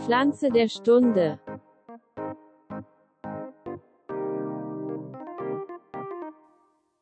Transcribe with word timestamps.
Pflanze 0.00 0.48
der 0.50 0.68
Stunde. 0.68 1.38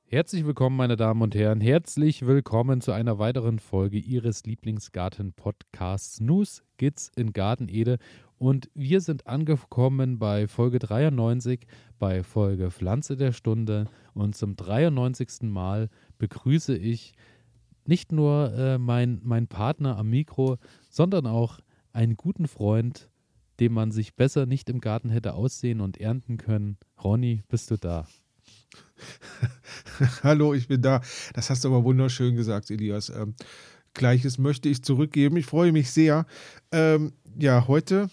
Herzlich 0.06 0.44
willkommen, 0.44 0.76
meine 0.76 0.96
Damen 0.96 1.22
und 1.22 1.34
Herren. 1.34 1.60
Herzlich 1.60 2.26
willkommen 2.26 2.80
zu 2.80 2.90
einer 2.92 3.18
weiteren 3.18 3.60
Folge 3.60 3.98
Ihres 3.98 4.44
Lieblingsgarten-Podcasts 4.44 6.20
News 6.20 6.64
Gits 6.76 7.12
in 7.14 7.32
Garten 7.32 7.68
Ede. 7.68 7.98
Und 8.36 8.68
wir 8.74 9.00
sind 9.00 9.26
angekommen 9.28 10.18
bei 10.18 10.48
Folge 10.48 10.80
93, 10.80 11.66
bei 12.00 12.24
Folge 12.24 12.72
Pflanze 12.72 13.16
der 13.16 13.32
Stunde. 13.32 13.86
Und 14.12 14.34
zum 14.34 14.56
93. 14.56 15.42
Mal 15.42 15.88
begrüße 16.18 16.76
ich 16.76 17.12
nicht 17.84 18.10
nur 18.10 18.52
äh, 18.54 18.78
mein, 18.78 19.20
mein 19.22 19.46
Partner 19.46 19.96
am 19.96 20.10
Mikro, 20.10 20.56
sondern 20.90 21.26
auch 21.26 21.60
einen 21.92 22.16
guten 22.16 22.48
Freund, 22.48 23.08
dem 23.60 23.72
man 23.72 23.90
sich 23.90 24.14
besser 24.14 24.46
nicht 24.46 24.68
im 24.70 24.80
Garten 24.80 25.10
hätte 25.10 25.34
aussehen 25.34 25.80
und 25.80 25.98
ernten 25.98 26.36
können. 26.36 26.76
Ronny, 27.02 27.42
bist 27.48 27.70
du 27.70 27.76
da? 27.76 28.06
Hallo, 30.22 30.54
ich 30.54 30.68
bin 30.68 30.82
da. 30.82 31.00
Das 31.34 31.50
hast 31.50 31.64
du 31.64 31.68
aber 31.68 31.84
wunderschön 31.84 32.36
gesagt, 32.36 32.70
Elias. 32.70 33.10
Ähm, 33.10 33.34
Gleiches 33.94 34.38
möchte 34.38 34.68
ich 34.68 34.82
zurückgeben. 34.82 35.36
Ich 35.36 35.46
freue 35.46 35.72
mich 35.72 35.90
sehr, 35.90 36.26
ähm, 36.72 37.12
ja, 37.38 37.66
heute 37.66 38.10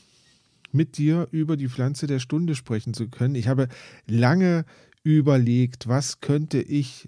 mit 0.71 0.97
dir 0.97 1.27
über 1.31 1.57
die 1.57 1.69
Pflanze 1.69 2.07
der 2.07 2.19
Stunde 2.19 2.55
sprechen 2.55 2.93
zu 2.93 3.07
können. 3.07 3.35
Ich 3.35 3.47
habe 3.47 3.67
lange 4.07 4.65
überlegt, 5.03 5.87
was 5.87 6.19
könnte 6.19 6.61
ich, 6.61 7.07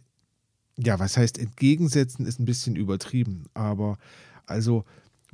ja, 0.78 1.00
was 1.00 1.18
heißt 1.18 1.38
entgegensetzen, 1.38 2.26
ist 2.26 2.40
ein 2.40 2.46
bisschen 2.46 2.76
übertrieben, 2.76 3.46
aber 3.54 3.98
also, 4.46 4.86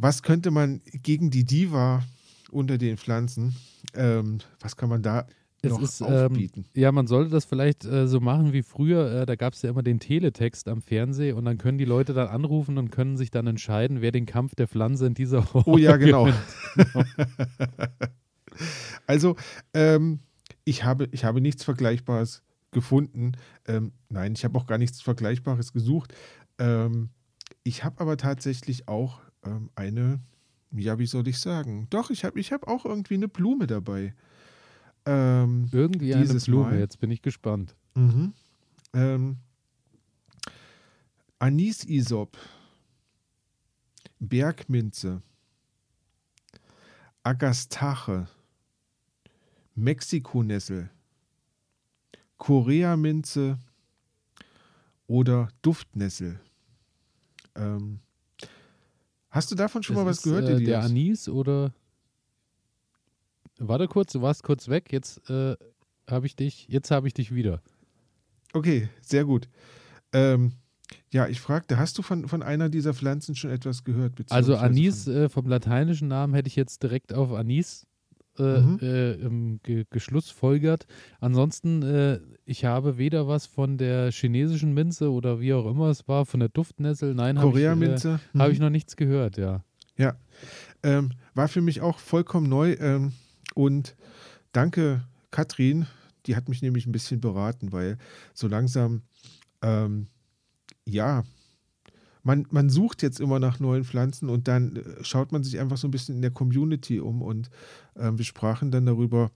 was 0.04 0.22
könnte 0.22 0.52
man 0.52 0.82
gegen 1.02 1.32
die 1.32 1.46
Diva 1.46 2.04
unter 2.52 2.78
den 2.78 2.98
Pflanzen, 2.98 3.56
ähm, 3.96 4.40
was 4.60 4.76
kann 4.76 4.90
man 4.90 5.02
da 5.02 5.26
es 5.62 5.72
noch 5.72 5.82
ist, 5.82 6.02
aufbieten? 6.02 6.66
Ähm, 6.76 6.82
ja, 6.82 6.92
man 6.92 7.08
sollte 7.08 7.32
das 7.32 7.45
vielleicht 7.45 7.86
äh, 7.86 8.06
so 8.06 8.20
machen 8.20 8.52
wie 8.52 8.64
früher. 8.64 9.22
Äh, 9.22 9.26
da 9.26 9.36
gab 9.38 9.54
es 9.54 9.62
ja 9.62 9.70
immer 9.70 9.82
den 9.82 10.02
Teletext 10.02 10.68
am 10.68 10.82
Fernsehen 10.82 11.38
und 11.38 11.45
dann 11.45 11.58
können 11.58 11.78
die 11.78 11.86
Leute 11.86 12.14
dann 12.14 12.28
anrufen 12.28 12.78
und 12.78 12.92
können 12.92 13.16
sich 13.16 13.32
dann 13.32 13.48
entscheiden, 13.48 14.02
wer 14.02 14.12
den 14.12 14.26
Kampf 14.26 14.56
der 14.56 14.68
Pflanze 14.68 15.08
in 15.08 15.14
dieser 15.14 15.42
Woche 15.54 15.70
Oh 15.70 15.78
ja, 15.78 15.95
genau. 15.95 16.28
also, 19.08 19.38
ähm, 19.73 20.20
ich, 20.66 20.84
habe, 20.84 21.08
ich 21.12 21.23
habe 21.23 21.40
nichts 21.40 21.64
Vergleichbares 21.64 22.44
gefunden. 22.72 23.32
Ähm, 23.66 23.94
nein, 24.10 24.34
ich 24.36 24.44
habe 24.44 24.58
auch 24.60 24.67
gar 24.67 24.78
nichts 24.78 25.02
Vergleichbares 25.02 25.72
gesucht. 25.72 26.14
Ähm, 26.60 27.12
ich 27.64 27.86
habe 27.86 28.02
aber 28.02 28.17
tatsächlich 28.17 28.90
auch 28.90 29.22
ähm, 29.45 29.69
eine, 29.75 30.19
ja, 30.72 30.97
wie 30.99 31.05
soll 31.05 31.27
ich 31.27 31.39
sagen? 31.39 31.88
Doch, 31.89 32.09
ich 32.09 32.23
habe 32.25 32.39
ich 32.39 32.52
hab 32.52 32.67
auch 32.67 32.86
irgendwie 32.86 33.16
eine 33.16 33.27
Blume 33.27 33.67
dabei. 33.67 34.13
Ähm, 35.05 35.67
Irgendwie 35.72 36.13
eine 36.13 36.33
Blume, 36.33 36.72
Mal. 36.72 36.80
jetzt 36.80 36.99
bin 36.99 37.11
ich 37.11 37.22
gespannt. 37.22 37.75
Mhm. 37.95 38.33
Ähm, 38.94 39.38
Anis-Isop, 41.39 42.38
Bergminze, 44.19 45.21
Agastache, 47.23 48.27
Mexikonessel, 49.75 50.89
Koreaminze 52.38 53.58
oder 55.08 55.49
Duftnessel. 55.61 56.39
Ähm, 57.55 57.99
hast 59.34 59.52
du 59.52 59.56
davon 59.56 59.84
schon 59.84 59.95
Es 59.95 60.02
mal 60.02 60.06
was 60.09 60.17
ist, 60.17 60.23
gehört, 60.23 60.48
äh, 60.48 60.64
Der? 60.64 60.82
Anis 60.82 61.27
oder. 61.27 61.73
Warte 63.60 63.88
kurz, 63.88 64.14
du 64.14 64.21
warst 64.21 64.44
kurz 64.44 64.67
weg. 64.67 64.92
Jetzt 64.92 65.30
äh, 65.30 65.55
habe 66.10 66.26
ich 66.26 66.36
dich. 66.36 66.67
Jetzt 66.70 66.92
habe 66.92 67.08
ich 67.08 67.14
dich 67.14 67.33
wieder. 67.33 67.61
Okay, 68.54 68.89
sehr 69.02 69.26
gut. 69.26 69.49
Ähm, 70.11 70.54
ja, 71.11 71.27
ich 71.27 71.42
fragte, 71.42 71.77
hast 71.77 71.98
du 71.98 72.02
von, 72.02 72.27
von 72.27 72.44
einer 72.44 72.70
dieser 72.70 72.94
Pflanzen 72.94 73.36
schon 73.36 73.49
etwas 73.49 73.83
gehört? 73.83 74.14
Also 74.30 74.55
Anis 74.55 75.08
äh, 75.08 75.30
vom 75.30 75.48
lateinischen 75.48 76.08
Namen 76.08 76.33
hätte 76.33 76.48
ich 76.48 76.55
jetzt 76.55 76.83
direkt 76.83 77.14
auf 77.14 77.32
Anis 77.32 77.88
äh, 78.39 78.60
Mhm. 78.61 78.80
äh, 78.82 79.11
ähm, 79.14 79.60
ge 79.64 79.86
geschlussfolgert. 79.89 80.86
Ansonsten, 81.20 81.82
äh, 81.83 82.20
ich 82.45 82.66
habe 82.66 82.98
weder 82.98 83.27
was 83.27 83.45
von 83.45 83.77
der 83.77 84.11
chinesischen 84.11 84.73
Minze 84.73 85.11
oder 85.11 85.39
wie 85.39 85.54
auch 85.54 85.70
immer 85.70 85.88
es 85.89 86.08
war, 86.08 86.26
von 86.26 86.39
der 86.39 86.49
Duftnessel. 86.49 87.14
Nein, 87.14 87.38
habe 87.39 87.49
ich, 87.52 87.55
äh, 87.58 87.67
Koreaminze. 87.67 88.20
hab 88.38 88.48
Mhm. 88.48 88.54
ich 88.54 88.60
noch 88.60 88.70
nichts 88.70 88.95
gehört, 88.95 89.38
ja. 89.38 89.64
Ja, 89.98 90.16
ähm, 90.82 91.11
war 91.36 91.48
für 91.48 91.61
mich 91.61 91.82
auch 91.82 91.99
vollkommen 91.99 92.49
neu. 92.49 92.73
Ähm, 92.80 93.14
und 93.54 93.95
danke, 94.52 95.04
Katrin, 95.32 95.86
die 96.26 96.36
hat 96.36 96.50
mich 96.50 96.61
nämlich 96.61 96.86
ein 96.88 96.92
bisschen 96.92 97.21
beraten, 97.21 97.71
weil 97.71 97.98
so 98.33 98.48
langsam, 98.48 99.04
ähm, 99.61 100.08
ja, 100.86 101.23
man, 102.23 102.45
man 102.52 102.70
sucht 102.70 103.02
jetzt 103.04 103.20
immer 103.20 103.39
nach 103.39 103.60
neuen 103.60 103.84
Pflanzen 103.84 104.30
und 104.30 104.48
dann 104.48 104.78
äh, 104.78 105.04
schaut 105.04 105.32
man 105.32 105.44
sich 105.44 105.60
einfach 105.60 105.78
so 105.78 105.88
ein 105.88 105.92
bisschen 105.92 106.16
in 106.16 106.22
der 106.22 106.32
Community 106.32 107.00
um 107.00 107.22
und 107.22 107.50
ähm, 107.98 108.17
wir 108.17 108.26
sprachen 108.26 108.72
dann 108.72 108.86
darüber. 108.86 109.32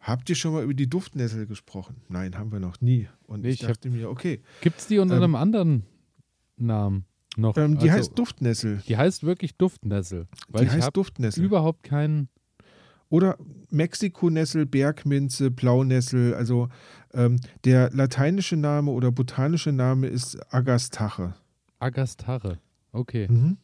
Habt 0.00 0.28
ihr 0.28 0.34
schon 0.36 0.52
mal 0.52 0.62
über 0.62 0.74
die 0.74 0.88
Duftnessel 0.88 1.46
gesprochen? 1.46 1.96
Nein, 2.08 2.36
haben 2.36 2.52
wir 2.52 2.60
noch 2.60 2.80
nie. 2.82 3.08
Und 3.26 3.40
Nee, 3.42 3.48
ich 3.50 3.54
ich 3.62 3.62
hab- 3.62 3.74
dachte 3.74 3.88
mir, 3.90 4.10
okay, 4.10 4.42
Gibt 4.60 4.78
es 4.80 4.86
die 4.86 4.98
unter 4.98 5.16
Ähm, 5.16 5.22
einem 5.22 5.34
anderen 5.34 5.82
Namen 6.56 7.04
noch? 7.36 7.56
ähm, 7.56 7.78
die 7.78 7.88
Also, 7.90 7.98
heißt 8.00 8.18
Duftnessel. 8.18 8.82
Die 8.86 8.96
heißt 8.98 9.22
wirklich 9.24 9.56
Duftnessel. 9.56 10.26
Die 10.58 10.64
ich 10.64 10.70
heißt 10.70 10.94
Duftnessel. 10.94 11.42
überhaupt 11.44 11.82
keinen. 11.84 12.28
Oder 13.08 13.38
Mexikonessel, 13.70 14.66
Bergminze, 14.66 15.50
Blaunessel. 15.50 16.34
Also 16.34 16.68
ähm, 17.12 17.36
der 17.64 17.90
lateinische 17.90 18.56
Name 18.56 18.90
oder 18.90 19.10
botanische 19.12 19.72
Name 19.72 20.06
ist 20.08 20.36
Agastache. 20.52 21.34
Agastache. 21.84 22.58
Okay. 22.92 23.26
Mhm. 23.30 23.56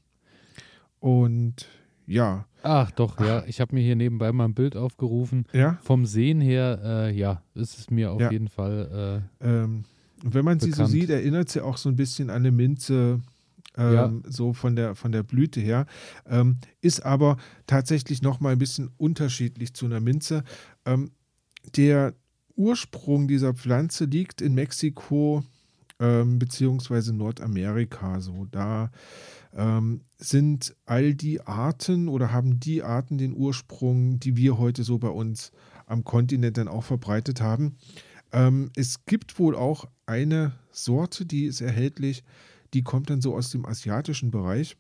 Und 1.01 1.67
ja, 2.07 2.45
Ach 2.63 2.91
doch, 2.91 3.19
ja. 3.21 3.43
Ich 3.47 3.59
habe 3.63 3.75
mir 3.75 3.81
hier 3.83 3.97
nebenbei 3.97 4.33
mal 4.33 4.45
ein 4.45 4.53
Bild 4.55 4.77
aufgerufen. 4.77 5.47
ja, 5.55 5.79
Vom 5.83 6.05
Sehen 6.05 6.43
her, 6.43 6.79
äh, 6.85 7.17
ja, 7.17 7.43
ist 7.55 7.79
es 7.79 7.91
mir 7.91 8.13
auf 8.13 8.21
Ja. 8.21 8.31
jeden 8.31 8.49
Fall. 8.49 9.23
ähm, 9.41 9.85
und 10.23 10.35
wenn 10.35 10.45
man 10.45 10.61
sie 10.61 10.67
so 10.71 10.83
Bekannt. 10.83 10.91
sieht, 10.91 11.09
erinnert 11.09 11.49
sie 11.49 11.63
auch 11.65 11.79
so 11.79 11.89
ein 11.89 11.97
bisschen 11.97 12.29
an 12.29 12.37
eine 12.43 12.51
Minze. 12.51 13.23
Ähm, 13.79 13.93
Ja. 13.95 14.13
So 14.25 14.53
von 14.53 14.77
der, 14.77 14.95
von 14.95 15.13
der 15.13 15.23
Blüte 15.23 15.61
her. 15.61 15.87
Ähm, 16.29 16.59
ist 16.83 17.01
aber 17.07 17.39
tatsächlich 17.67 18.21
nochmal 18.21 18.53
ein 18.53 18.59
bisschen 18.59 18.91
unterschiedlich 18.99 19.73
zu 19.73 19.87
einer 19.87 20.01
Minze. 20.01 20.45
Ähm, 20.85 21.13
der 21.77 22.13
Ursprung 22.57 23.27
dieser 23.29 23.55
Pflanze 23.55 24.05
liegt 24.05 24.43
in 24.43 24.53
Mexiko 24.55 25.45
ähm, 26.01 26.39
beziehungsweise 26.39 27.15
Nordamerika. 27.15 28.21
So, 28.21 28.47
da 28.51 28.91
ähm, 29.55 30.01
sind 30.19 30.75
all 30.87 31.15
die 31.15 31.41
Arten 31.43 32.09
oder 32.09 32.33
haben 32.33 32.59
die 32.59 32.83
Arten 32.83 33.19
den 33.19 33.35
Ursprung, 33.35 34.19
die 34.19 34.37
wir 34.37 34.59
heute 34.59 34.83
so 34.83 34.99
bei 34.99 35.09
uns 35.09 35.53
am 35.87 36.03
Kontinent 36.05 36.57
dann 36.57 36.69
auch 36.69 36.85
verbreitet 36.85 37.41
haben. 37.41 37.77
Ähm, 38.33 38.71
es 38.75 39.05
gibt 39.05 39.39
wohl 39.39 39.55
auch 39.55 39.87
eine 40.07 40.53
Sorte, 40.73 41.27
die 41.27 41.45
ist 41.45 41.61
erhältlich, 41.61 42.25
die 42.75 42.83
kommt 42.83 43.11
dann 43.11 43.21
so 43.21 43.35
aus 43.35 43.51
dem 43.51 43.67
asiatischen 43.67 44.31
Bereich. 44.31 44.77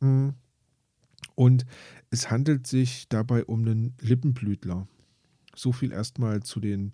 Mm. 0.00 0.30
Und 1.36 1.66
es 2.10 2.30
handelt 2.30 2.66
sich 2.66 3.08
dabei 3.08 3.44
um 3.44 3.60
einen 3.60 3.94
Lippenblütler. 4.00 4.86
So 5.54 5.72
viel 5.72 5.92
erstmal 5.92 6.42
zu 6.42 6.60
den, 6.60 6.92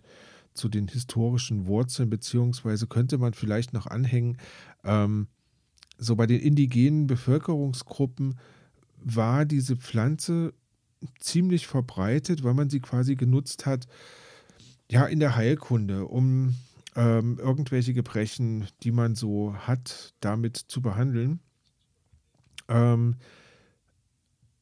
zu 0.61 0.69
den 0.69 0.89
historischen 0.89 1.67
Wurzeln, 1.67 2.11
beziehungsweise 2.11 2.87
könnte 2.87 3.17
man 3.17 3.33
vielleicht 3.33 3.73
noch 3.73 3.87
anhängen, 3.87 4.37
ähm, 4.85 5.27
so 5.99 6.17
bei 6.17 6.27
den 6.27 6.41
indigenen 6.41 7.07
Bevölkerungsgruppen 7.07 8.39
war 9.03 9.47
diese 9.47 9.77
Pflanze 9.77 10.53
ziemlich 11.19 11.67
verbreitet, 11.67 12.45
weil 12.45 12.55
man 12.55 12.69
sie 12.69 12.81
quasi 12.81 13.17
genutzt 13.17 13.65
hat, 13.65 13.87
ja, 14.91 15.07
in 15.07 15.21
der 15.21 15.37
Heilkunde, 15.37 16.07
um 16.07 16.57
ähm, 16.95 17.39
irgendwelche 17.39 17.95
Gebrechen, 17.95 18.67
die 18.83 18.93
man 18.93 19.15
so 19.15 19.55
hat, 19.55 20.13
damit 20.21 20.57
zu 20.57 20.83
behandeln. 20.83 21.41
Ähm, 22.69 23.17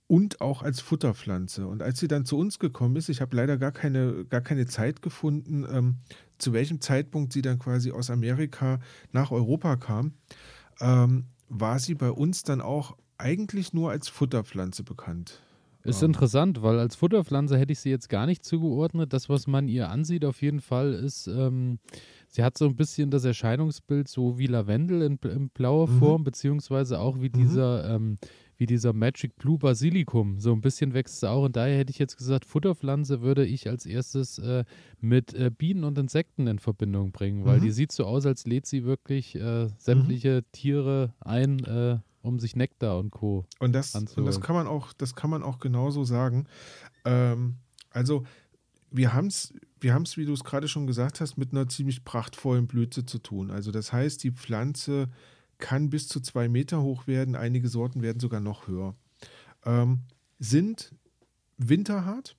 und 0.09 0.41
auch 0.41 0.63
als 0.63 0.81
Futterpflanze. 0.81 1.67
Und 1.67 1.83
als 1.83 2.01
sie 2.01 2.09
dann 2.09 2.25
zu 2.25 2.37
uns 2.39 2.59
gekommen 2.59 2.97
ist, 2.97 3.09
ich 3.09 3.21
habe 3.21 3.37
leider 3.37 3.57
gar 3.59 3.73
keine, 3.73 4.25
gar 4.25 4.41
keine 4.41 4.67
Zeit 4.67 5.03
gefunden, 5.03 5.65
ähm, 5.71 5.97
zu 6.39 6.53
welchem 6.53 6.81
Zeitpunkt 6.81 7.33
sie 7.33 7.43
dann 7.43 7.59
quasi 7.59 7.93
aus 7.93 8.11
Amerika 8.11 8.81
nach 9.13 9.31
Europa 9.31 9.77
kam, 9.77 10.15
ähm, 10.81 11.27
war 11.49 11.79
sie 11.79 11.95
bei 11.95 12.11
uns 12.11 12.43
dann 12.43 12.61
auch 12.61 12.97
eigentlich 13.19 13.73
nur 13.73 13.91
als 13.91 14.09
Futterpflanze 14.09 14.83
bekannt. 14.83 15.41
Ist 15.85 16.03
interessant, 16.03 16.61
weil 16.63 16.79
als 16.79 16.97
Futterpflanze 16.97 17.57
hätte 17.57 17.73
ich 17.73 17.81
sie 17.81 17.89
jetzt 17.89 18.09
gar 18.11 18.27
nicht 18.27 18.45
zugeordnet. 18.45 19.13
Das, 19.13 19.29
was 19.31 19.47
man 19.47 19.69
ihr 19.69 19.89
ansieht, 19.89 20.25
auf 20.25 20.43
jeden 20.43 20.61
Fall 20.61 20.93
ist, 20.93 21.29
ähm, 21.29 21.79
sie 22.29 22.43
hat 22.43 22.59
so 22.59 22.67
ein 22.67 22.77
bisschen 22.77 23.11
das 23.11 23.25
Erscheinungsbild 23.25 24.07
so 24.07 24.39
wie 24.39 24.47
Lavendel 24.49 25.01
in, 25.03 25.19
in 25.31 25.49
blauer 25.49 25.89
Mhm. 25.89 25.99
Form, 25.99 26.25
beziehungsweise 26.25 26.99
auch 27.01 27.21
wie 27.21 27.29
Mhm. 27.29 27.33
dieser, 27.33 27.95
ähm, 27.95 28.19
wie 28.59 28.67
dieser 28.67 28.93
Magic 28.93 29.37
Blue 29.37 29.57
Basilikum. 29.57 30.41
So 30.41 30.53
ein 30.53 30.61
bisschen 30.61 30.93
wächst 30.93 31.17
es 31.17 31.25
auch. 31.25 31.45
Und 31.45 31.57
daher 31.57 31.79
hätte 31.79 31.91
ich 31.91 31.99
jetzt 31.99 32.17
gesagt, 32.19 32.45
Futterpflanze 32.45 33.21
würde 33.23 33.47
ich 33.47 33.69
als 33.69 33.87
erstes 33.87 34.39
äh, 34.39 34.65
mit 35.01 35.33
äh, 35.33 35.51
Bienen 35.57 35.85
und 35.85 35.97
Insekten 35.97 36.47
in 36.49 36.59
Verbindung 36.59 37.13
bringen, 37.13 37.45
weil 37.45 37.59
Mhm. 37.59 37.63
die 37.63 37.71
sieht 37.71 37.93
so 37.93 38.05
aus, 38.05 38.27
als 38.27 38.47
lädt 38.47 38.67
sie 38.67 38.85
wirklich 38.85 39.37
äh, 39.37 39.69
sämtliche 39.79 40.45
Tiere 40.53 41.15
ein, 41.21 41.65
äh, 41.65 41.99
um 42.21 42.41
sich 42.41 42.57
Nektar 42.57 42.99
und 42.99 43.11
Co. 43.13 43.47
Und 43.61 43.73
das, 43.73 43.95
und 43.95 44.27
das 44.27 44.41
kann 44.41 44.57
man 44.57 44.67
auch, 44.67 44.93
das 44.93 45.15
kann 45.15 45.31
man 45.31 45.45
auch 45.45 45.61
genauso 45.61 46.03
sagen. 46.03 46.47
Ähm, 47.05 47.59
also 47.91 48.25
wir 48.91 49.13
haben 49.15 49.29
es, 49.29 49.55
wir 49.81 49.95
haben's, 49.95 50.17
wie 50.17 50.25
du 50.27 50.33
es 50.33 50.43
gerade 50.43 50.67
schon 50.67 50.89
gesagt 50.89 51.21
hast, 51.21 51.37
mit 51.37 51.53
einer 51.53 51.69
ziemlich 51.69 52.05
prachtvollen 52.05 52.67
Blüte 52.67 53.07
zu 53.07 53.19
tun. 53.19 53.53
Also 53.53 53.71
das 53.71 53.93
heißt, 53.93 54.25
die 54.25 54.33
Pflanze 54.33 55.09
kann 55.59 55.91
bis 55.91 56.09
zu 56.09 56.21
zwei 56.21 56.49
Meter 56.49 56.83
hoch 56.83 57.07
werden. 57.07 57.37
Einige 57.37 57.69
Sorten 57.69 58.03
werden 58.03 58.21
sogar 58.21 58.41
noch 58.41 58.69
höher. 58.69 58.95
Ähm, 59.65 60.01
sind 60.39 60.95
winterhart. 61.57 62.37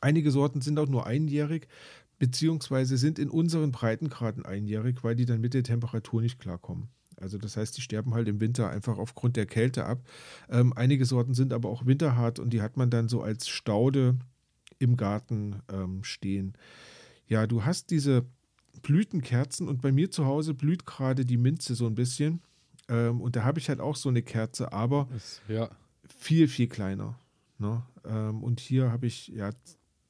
Einige 0.00 0.30
Sorten 0.30 0.60
sind 0.60 0.78
auch 0.78 0.88
nur 0.88 1.06
einjährig, 1.06 1.68
beziehungsweise 2.18 2.96
sind 2.96 3.18
in 3.18 3.30
unseren 3.30 3.72
Breitengraden 3.72 4.44
einjährig, 4.44 5.04
weil 5.04 5.14
die 5.14 5.26
dann 5.26 5.40
mit 5.40 5.54
der 5.54 5.62
Temperatur 5.62 6.20
nicht 6.22 6.38
klarkommen. 6.38 6.88
Also 7.20 7.38
das 7.38 7.56
heißt, 7.56 7.76
die 7.76 7.80
sterben 7.80 8.14
halt 8.14 8.28
im 8.28 8.40
Winter 8.40 8.68
einfach 8.70 8.98
aufgrund 8.98 9.36
der 9.36 9.46
Kälte 9.46 9.84
ab. 9.84 10.02
Ähm, 10.48 10.72
einige 10.74 11.04
Sorten 11.04 11.34
sind 11.34 11.52
aber 11.52 11.68
auch 11.68 11.86
winterhart 11.86 12.38
und 12.38 12.50
die 12.50 12.62
hat 12.62 12.76
man 12.76 12.90
dann 12.90 13.08
so 13.08 13.22
als 13.22 13.48
Staude 13.48 14.18
im 14.78 14.96
Garten 14.96 15.62
ähm, 15.72 16.02
stehen. 16.02 16.54
Ja, 17.26 17.46
du 17.46 17.64
hast 17.64 17.90
diese 17.90 18.26
Blütenkerzen 18.82 19.68
und 19.68 19.82
bei 19.82 19.92
mir 19.92 20.10
zu 20.10 20.26
Hause 20.26 20.54
blüht 20.54 20.86
gerade 20.86 21.24
die 21.24 21.36
Minze 21.36 21.74
so 21.74 21.86
ein 21.86 21.94
bisschen. 21.94 22.42
Ähm, 22.88 23.20
und 23.20 23.36
da 23.36 23.44
habe 23.44 23.58
ich 23.58 23.68
halt 23.68 23.80
auch 23.80 23.96
so 23.96 24.08
eine 24.08 24.22
Kerze, 24.22 24.72
aber 24.72 25.08
Ist, 25.16 25.42
ja. 25.48 25.70
viel, 26.18 26.48
viel 26.48 26.68
kleiner. 26.68 27.18
Ne? 27.58 27.82
Ähm, 28.04 28.42
und 28.42 28.60
hier 28.60 28.90
habe 28.90 29.06
ich 29.06 29.28
ja 29.28 29.50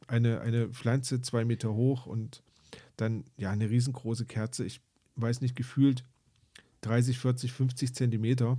eine, 0.07 0.41
eine 0.41 0.69
Pflanze 0.69 1.21
zwei 1.23 1.45
Meter 1.45 1.73
hoch 1.75 2.07
und 2.07 2.43
dann 2.97 3.25
ja 3.37 3.51
eine 3.51 3.71
riesengroße 3.71 4.27
Kerze. 4.27 4.65
Ich 4.65 4.81
weiß 5.17 5.41
nicht, 5.41 5.57
gefühlt 5.57 6.05
30, 6.83 7.19
40, 7.19 7.53
50 7.53 7.95
Zentimeter. 7.95 8.59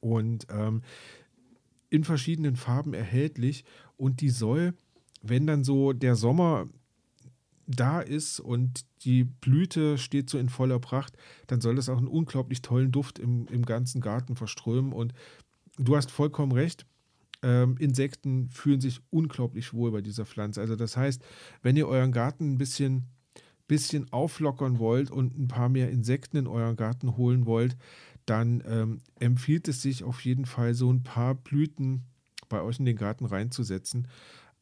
Und 0.00 0.46
ähm, 0.50 0.82
in 1.90 2.04
verschiedenen 2.04 2.56
Farben 2.56 2.94
erhältlich. 2.94 3.64
Und 3.96 4.20
die 4.20 4.30
soll, 4.30 4.74
wenn 5.22 5.46
dann 5.46 5.64
so 5.64 5.92
der 5.92 6.16
Sommer 6.16 6.66
da 7.66 8.00
ist 8.00 8.40
und 8.40 8.84
die 9.04 9.24
Blüte 9.24 9.98
steht 9.98 10.30
so 10.30 10.38
in 10.38 10.48
voller 10.48 10.78
Pracht, 10.78 11.16
dann 11.46 11.60
soll 11.60 11.76
das 11.76 11.88
auch 11.88 11.98
einen 11.98 12.08
unglaublich 12.08 12.62
tollen 12.62 12.92
Duft 12.92 13.18
im, 13.18 13.46
im 13.48 13.64
ganzen 13.64 14.00
Garten 14.00 14.36
verströmen. 14.36 14.92
Und 14.92 15.12
du 15.78 15.96
hast 15.96 16.10
vollkommen 16.10 16.52
recht. 16.52 16.86
Ähm, 17.42 17.76
Insekten 17.78 18.48
fühlen 18.50 18.80
sich 18.80 19.00
unglaublich 19.10 19.74
wohl 19.74 19.90
bei 19.92 20.00
dieser 20.00 20.24
Pflanze. 20.24 20.60
Also 20.60 20.76
das 20.76 20.96
heißt, 20.96 21.22
wenn 21.62 21.76
ihr 21.76 21.88
euren 21.88 22.12
Garten 22.12 22.52
ein 22.52 22.58
bisschen, 22.58 23.04
bisschen 23.68 24.12
auflockern 24.12 24.78
wollt 24.78 25.10
und 25.10 25.38
ein 25.38 25.48
paar 25.48 25.68
mehr 25.68 25.90
Insekten 25.90 26.38
in 26.38 26.46
euren 26.46 26.76
Garten 26.76 27.16
holen 27.16 27.46
wollt, 27.46 27.76
dann 28.26 28.62
ähm, 28.66 28.98
empfiehlt 29.20 29.68
es 29.68 29.82
sich 29.82 30.04
auf 30.04 30.24
jeden 30.24 30.46
Fall 30.46 30.74
so 30.74 30.90
ein 30.90 31.02
paar 31.02 31.34
Blüten 31.34 32.04
bei 32.48 32.62
euch 32.62 32.78
in 32.78 32.86
den 32.86 32.96
Garten 32.96 33.26
reinzusetzen. 33.26 34.08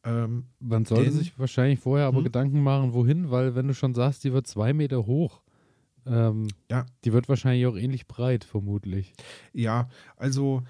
Ähm, 0.03 0.45
Man 0.59 0.85
sollte 0.85 1.11
sich 1.11 1.37
wahrscheinlich 1.39 1.79
vorher 1.79 2.07
aber 2.07 2.17
Hm? 2.17 2.23
Gedanken 2.25 2.61
machen, 2.61 2.93
wohin, 2.93 3.31
weil 3.31 3.55
wenn 3.55 3.67
du 3.67 3.73
schon 3.73 3.93
sagst, 3.93 4.23
die 4.23 4.33
wird 4.33 4.47
zwei 4.47 4.73
Meter 4.73 5.05
hoch, 5.05 5.41
ähm, 6.05 6.47
Ja. 6.69 6.85
die 7.05 7.13
wird 7.13 7.29
wahrscheinlich 7.29 7.65
auch 7.65 7.77
ähnlich 7.77 8.07
breit, 8.07 8.43
vermutlich. 8.43 9.13
Ja, 9.53 9.87
also 10.17 10.61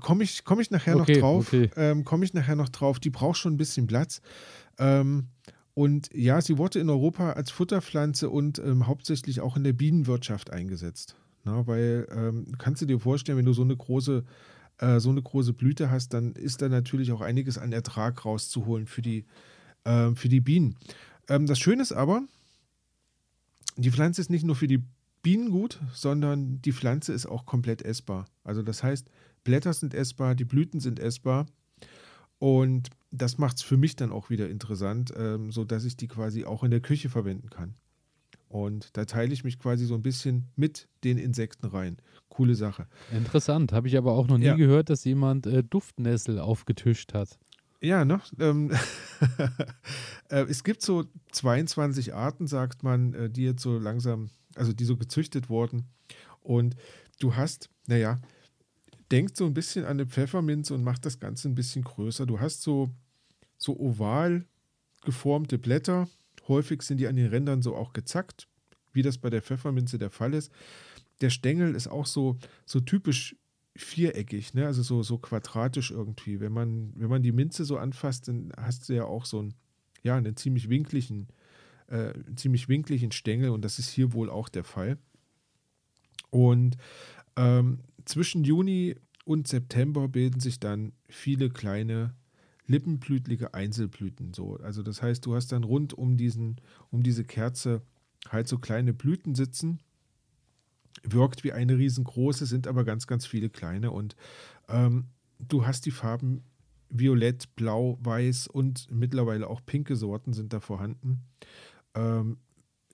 komme 0.00 0.24
ich, 0.24 0.44
komm 0.44 0.60
ich 0.60 0.70
nachher 0.70 0.94
Okay, 0.96 1.14
noch 1.14 1.20
drauf. 1.20 1.46
okay. 1.52 1.70
Ähm, 1.76 2.04
komme 2.04 2.24
ich 2.26 2.34
nachher 2.34 2.56
noch 2.56 2.68
drauf. 2.68 3.00
Die 3.00 3.08
braucht 3.10 3.38
schon 3.38 3.54
ein 3.54 3.58
bisschen 3.58 3.86
Platz. 3.86 4.20
Ähm, 4.78 5.28
und 5.74 6.10
ja, 6.14 6.42
sie 6.42 6.58
wurde 6.58 6.78
in 6.80 6.90
Europa 6.90 7.32
als 7.32 7.50
Futterpflanze 7.50 8.28
und 8.28 8.58
ähm, 8.58 8.86
hauptsächlich 8.86 9.40
auch 9.40 9.56
in 9.56 9.64
der 9.64 9.72
Bienenwirtschaft 9.72 10.50
eingesetzt. 10.50 11.16
Na, 11.44 11.66
weil 11.66 12.06
ähm, 12.14 12.52
kannst 12.58 12.82
du 12.82 12.86
dir 12.86 13.00
vorstellen, 13.00 13.38
wenn 13.38 13.46
du 13.46 13.54
so 13.54 13.62
eine 13.62 13.76
große 13.76 14.22
äh, 14.82 15.00
so 15.00 15.10
eine 15.10 15.22
große 15.22 15.52
Blüte 15.52 15.90
hast, 15.90 16.12
dann 16.12 16.32
ist 16.32 16.60
da 16.60 16.68
natürlich 16.68 17.12
auch 17.12 17.20
einiges 17.20 17.56
an 17.56 17.72
Ertrag 17.72 18.24
rauszuholen 18.24 18.86
für 18.86 19.00
die, 19.00 19.24
ähm, 19.84 20.16
für 20.16 20.28
die 20.28 20.40
Bienen. 20.40 20.76
Ähm, 21.28 21.46
das 21.46 21.60
Schöne 21.60 21.82
ist 21.82 21.92
aber, 21.92 22.22
die 23.76 23.92
Pflanze 23.92 24.20
ist 24.20 24.30
nicht 24.30 24.44
nur 24.44 24.56
für 24.56 24.66
die 24.66 24.82
Bienen 25.22 25.50
gut, 25.50 25.80
sondern 25.94 26.60
die 26.62 26.72
Pflanze 26.72 27.12
ist 27.12 27.26
auch 27.26 27.46
komplett 27.46 27.82
essbar. 27.82 28.26
Also 28.42 28.62
das 28.62 28.82
heißt, 28.82 29.08
Blätter 29.44 29.72
sind 29.72 29.94
essbar, 29.94 30.34
die 30.34 30.44
Blüten 30.44 30.80
sind 30.80 30.98
essbar 30.98 31.46
und 32.38 32.90
das 33.12 33.38
macht 33.38 33.58
es 33.58 33.62
für 33.62 33.76
mich 33.76 33.94
dann 33.94 34.10
auch 34.10 34.30
wieder 34.30 34.50
interessant, 34.50 35.12
ähm, 35.16 35.52
sodass 35.52 35.84
ich 35.84 35.96
die 35.96 36.08
quasi 36.08 36.44
auch 36.44 36.64
in 36.64 36.72
der 36.72 36.80
Küche 36.80 37.08
verwenden 37.08 37.50
kann. 37.50 37.74
Und 38.52 38.94
da 38.98 39.06
teile 39.06 39.32
ich 39.32 39.44
mich 39.44 39.58
quasi 39.58 39.86
so 39.86 39.94
ein 39.94 40.02
bisschen 40.02 40.48
mit 40.56 40.86
den 41.04 41.16
Insekten 41.16 41.64
rein. 41.64 41.96
Coole 42.28 42.54
Sache. 42.54 42.86
Interessant. 43.10 43.72
Habe 43.72 43.88
ich 43.88 43.96
aber 43.96 44.12
auch 44.12 44.26
noch 44.28 44.36
nie 44.36 44.44
Ja. 44.44 44.56
gehört, 44.56 44.90
dass 44.90 45.04
jemand 45.04 45.46
äh, 45.46 45.64
Duftnessel 45.64 46.38
aufgetischt 46.38 47.14
hat. 47.14 47.38
Ja, 47.80 48.04
ne? 48.04 48.20
Ähm, 48.38 48.70
äh, 50.28 50.42
es 50.42 50.64
gibt 50.64 50.82
so 50.82 51.04
22 51.32 52.12
Arten, 52.14 52.46
sagt 52.46 52.82
man, 52.82 53.14
äh, 53.14 53.30
die 53.30 53.44
jetzt 53.44 53.62
so 53.62 53.78
langsam, 53.78 54.28
also 54.54 54.74
die 54.74 54.84
so 54.84 54.98
gezüchtet 54.98 55.48
wurden. 55.48 55.86
Und 56.42 56.76
du 57.20 57.34
hast, 57.34 57.70
naja, 57.86 58.20
denkt 59.10 59.38
so 59.38 59.46
ein 59.46 59.54
bisschen 59.54 59.84
an 59.84 59.92
eine 59.92 60.06
Pfefferminze 60.06 60.74
und 60.74 60.84
macht 60.84 61.06
das 61.06 61.18
Ganze 61.20 61.48
ein 61.48 61.54
bisschen 61.54 61.84
größer. 61.84 62.26
Du 62.26 62.38
hast 62.38 62.60
so, 62.60 62.90
so 63.56 63.78
oval 63.80 64.44
geformte 65.04 65.58
Blätter. 65.58 66.06
Häufig 66.52 66.82
sind 66.82 66.98
die 66.98 67.08
an 67.08 67.16
den 67.16 67.28
Rändern 67.28 67.62
so 67.62 67.74
auch 67.74 67.94
gezackt, 67.94 68.46
wie 68.92 69.00
das 69.00 69.16
bei 69.16 69.30
der 69.30 69.40
Pfefferminze 69.40 69.96
der 69.96 70.10
Fall 70.10 70.34
ist. 70.34 70.52
Der 71.22 71.30
Stängel 71.30 71.74
ist 71.74 71.88
auch 71.88 72.04
so, 72.04 72.36
so 72.66 72.80
typisch 72.80 73.36
viereckig, 73.74 74.52
ne? 74.52 74.66
also 74.66 74.82
so, 74.82 75.02
so 75.02 75.16
quadratisch 75.16 75.92
irgendwie. 75.92 76.40
Wenn 76.40 76.52
man, 76.52 76.92
wenn 76.94 77.08
man 77.08 77.22
die 77.22 77.32
Minze 77.32 77.64
so 77.64 77.78
anfasst, 77.78 78.28
dann 78.28 78.52
hast 78.58 78.90
du 78.90 78.92
ja 78.92 79.04
auch 79.04 79.24
so 79.24 79.38
einen, 79.38 79.54
ja, 80.02 80.14
einen 80.14 80.36
ziemlich 80.36 80.68
winkligen, 80.68 81.28
äh, 81.86 82.12
ziemlich 82.36 82.68
winkligen 82.68 83.12
Stängel 83.12 83.48
und 83.48 83.64
das 83.64 83.78
ist 83.78 83.88
hier 83.88 84.12
wohl 84.12 84.28
auch 84.28 84.50
der 84.50 84.64
Fall. 84.64 84.98
Und 86.28 86.76
ähm, 87.36 87.78
zwischen 88.04 88.44
Juni 88.44 88.96
und 89.24 89.48
September 89.48 90.06
bilden 90.06 90.40
sich 90.40 90.60
dann 90.60 90.92
viele 91.08 91.48
kleine 91.48 92.14
lippenblütliche 92.72 93.54
Einzelblüten. 93.54 94.32
So. 94.32 94.56
Also 94.56 94.82
das 94.82 95.02
heißt, 95.02 95.24
du 95.26 95.34
hast 95.34 95.52
dann 95.52 95.62
rund 95.62 95.92
um, 95.92 96.16
diesen, 96.16 96.60
um 96.90 97.02
diese 97.02 97.24
Kerze 97.24 97.82
halt 98.28 98.48
so 98.48 98.58
kleine 98.58 98.92
Blüten 98.92 99.34
sitzen. 99.34 99.80
Wirkt 101.02 101.44
wie 101.44 101.52
eine 101.52 101.78
riesengroße, 101.78 102.46
sind 102.46 102.66
aber 102.66 102.84
ganz, 102.84 103.06
ganz 103.06 103.26
viele 103.26 103.50
kleine. 103.50 103.90
Und 103.90 104.16
ähm, 104.68 105.06
du 105.38 105.66
hast 105.66 105.86
die 105.86 105.90
Farben 105.90 106.42
Violett, 106.88 107.54
Blau, 107.56 107.98
Weiß 108.02 108.46
und 108.46 108.90
mittlerweile 108.90 109.48
auch 109.48 109.64
pinke 109.64 109.96
Sorten 109.96 110.32
sind 110.32 110.52
da 110.52 110.60
vorhanden. 110.60 111.22
Ähm, 111.94 112.38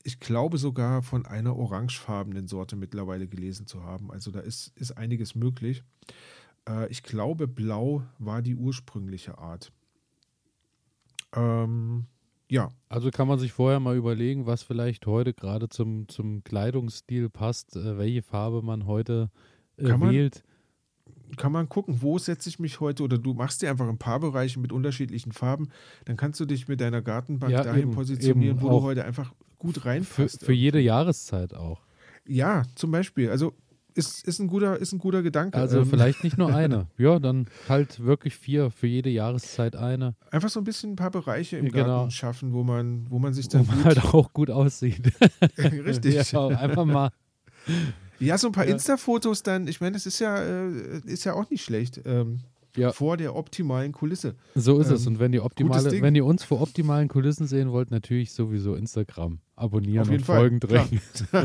ich 0.04 0.20
glaube 0.20 0.58
sogar 0.58 1.02
von 1.02 1.26
einer 1.26 1.56
orangefarbenen 1.56 2.48
Sorte 2.48 2.76
mittlerweile 2.76 3.28
gelesen 3.28 3.66
zu 3.66 3.82
haben. 3.82 4.10
Also 4.10 4.30
da 4.30 4.40
ist, 4.40 4.72
ist 4.76 4.96
einiges 4.96 5.34
möglich. 5.34 5.82
Äh, 6.68 6.88
ich 6.88 7.02
glaube, 7.02 7.48
Blau 7.48 8.02
war 8.18 8.42
die 8.42 8.54
ursprüngliche 8.54 9.38
Art. 9.38 9.72
Ähm, 11.34 12.06
ja, 12.50 12.70
Also 12.88 13.10
kann 13.10 13.28
man 13.28 13.38
sich 13.38 13.52
vorher 13.52 13.80
mal 13.80 13.96
überlegen, 13.96 14.46
was 14.46 14.62
vielleicht 14.62 15.06
heute 15.06 15.34
gerade 15.34 15.68
zum, 15.68 16.08
zum 16.08 16.42
Kleidungsstil 16.44 17.28
passt, 17.28 17.76
äh, 17.76 17.98
welche 17.98 18.22
Farbe 18.22 18.62
man 18.62 18.86
heute 18.86 19.30
äh, 19.76 19.84
Kann 19.84 20.00
man- 20.00 20.14
wählt. 20.14 20.42
kann 21.36 21.52
man 21.52 21.68
gucken, 21.68 22.00
wo 22.00 22.16
setze 22.18 22.48
ich 22.48 22.58
mich 22.58 22.80
heute 22.80 23.02
oder 23.02 23.18
du 23.18 23.34
machst 23.34 23.60
dir 23.60 23.68
einfach 23.70 23.86
ein 23.86 23.98
paar 23.98 24.20
Bereiche 24.20 24.58
mit 24.60 24.72
unterschiedlichen 24.72 25.32
Farben, 25.32 25.68
dann 26.06 26.16
kannst 26.16 26.40
du 26.40 26.46
dich 26.46 26.68
mit 26.68 26.80
deiner 26.80 27.02
Gartenbank 27.02 27.52
Ja, 27.52 27.62
dahin 27.64 27.82
eben, 27.82 27.90
positionieren, 27.90 28.56
eben 28.56 28.62
wo 28.62 28.70
du 28.70 28.82
heute 28.82 29.04
einfach 29.04 29.34
gut 29.58 29.74
Für, 29.76 29.84
reinpasst. 29.84 30.42
für 30.44 30.52
jede 30.54 30.80
Jahreszeit 30.80 31.52
auch. 31.52 31.82
Ja, 32.26 32.62
zum 32.74 32.90
Beispiel. 32.90 33.28
Also 33.28 33.52
ist, 33.98 34.26
ist, 34.26 34.38
ein, 34.38 34.46
guter, 34.46 34.78
ist 34.78 34.92
ein 34.92 34.98
guter 34.98 35.22
Gedanke. 35.22 35.58
Also 35.58 35.80
Ähm, 35.80 35.86
vielleicht 35.86 36.24
nicht 36.24 36.38
nur 36.38 36.48
eine. 36.54 36.86
Ja, 36.96 37.18
dann 37.18 37.46
halt 37.68 38.02
wirklich 38.04 38.36
vier, 38.36 38.70
für 38.70 38.86
jede 38.86 39.10
Jahreszeit 39.10 39.76
eine, 39.76 40.14
Einfach 40.30 40.48
so 40.48 40.60
ein 40.60 40.64
bisschen 40.64 40.92
ein 40.92 40.96
paar 40.96 41.10
Bereiche 41.10 41.58
im 41.58 41.66
Genau. 41.70 41.84
Garten 41.86 42.10
schaffen, 42.12 42.52
wo 42.52 42.62
man, 42.62 43.06
wo 43.10 43.18
man 43.18 43.34
sich 43.34 43.46
wo 43.46 43.58
dann 43.58 43.66
man 43.66 43.76
gut, 43.76 43.84
halt 43.84 44.04
auch 44.04 44.32
gut 44.32 44.50
aussieht. 44.50 45.12
richtig. 45.58 46.32
ja, 46.32 46.46
einfach 46.48 46.84
mal. 46.86 47.10
Ja, 48.20 48.38
so 48.38 48.46
ein 48.48 48.52
paar 48.52 48.66
Ja. 48.66 48.72
Insta-Fotos 48.72 49.42
dann, 49.42 49.68
ich 49.68 49.80
meine, 49.80 49.92
das 49.92 50.06
ist 50.06 50.18
ja, 50.20 50.36
äh, 50.38 50.70
ist 51.04 51.24
ja 51.24 51.34
auch 51.34 51.50
nicht 51.50 51.62
schlecht. 51.64 52.00
Ähm, 52.06 52.40
Ja. 52.76 52.92
Vor 52.92 53.16
der 53.16 53.34
optimalen 53.34 53.90
Kulisse. 53.92 54.36
So 54.54 54.78
ist 54.78 54.90
es. 54.90 55.02
Ähm, 55.06 55.14
Und 55.14 55.18
wenn 55.20 55.32
ihr 55.32 55.44
optimale, 55.44 56.00
wenn 56.00 56.14
ihr 56.14 56.24
uns 56.24 56.44
vor 56.44 56.60
optimalen 56.60 57.08
Kulissen 57.08 57.46
sehen 57.48 57.72
wollt, 57.72 57.90
natürlich 57.90 58.32
sowieso 58.32 58.74
Instagram 58.76 59.40
abonnieren 59.56 60.08
und 60.08 60.22
Fall, 60.22 60.36
Folgen 60.38 60.60
drängen. 60.60 61.00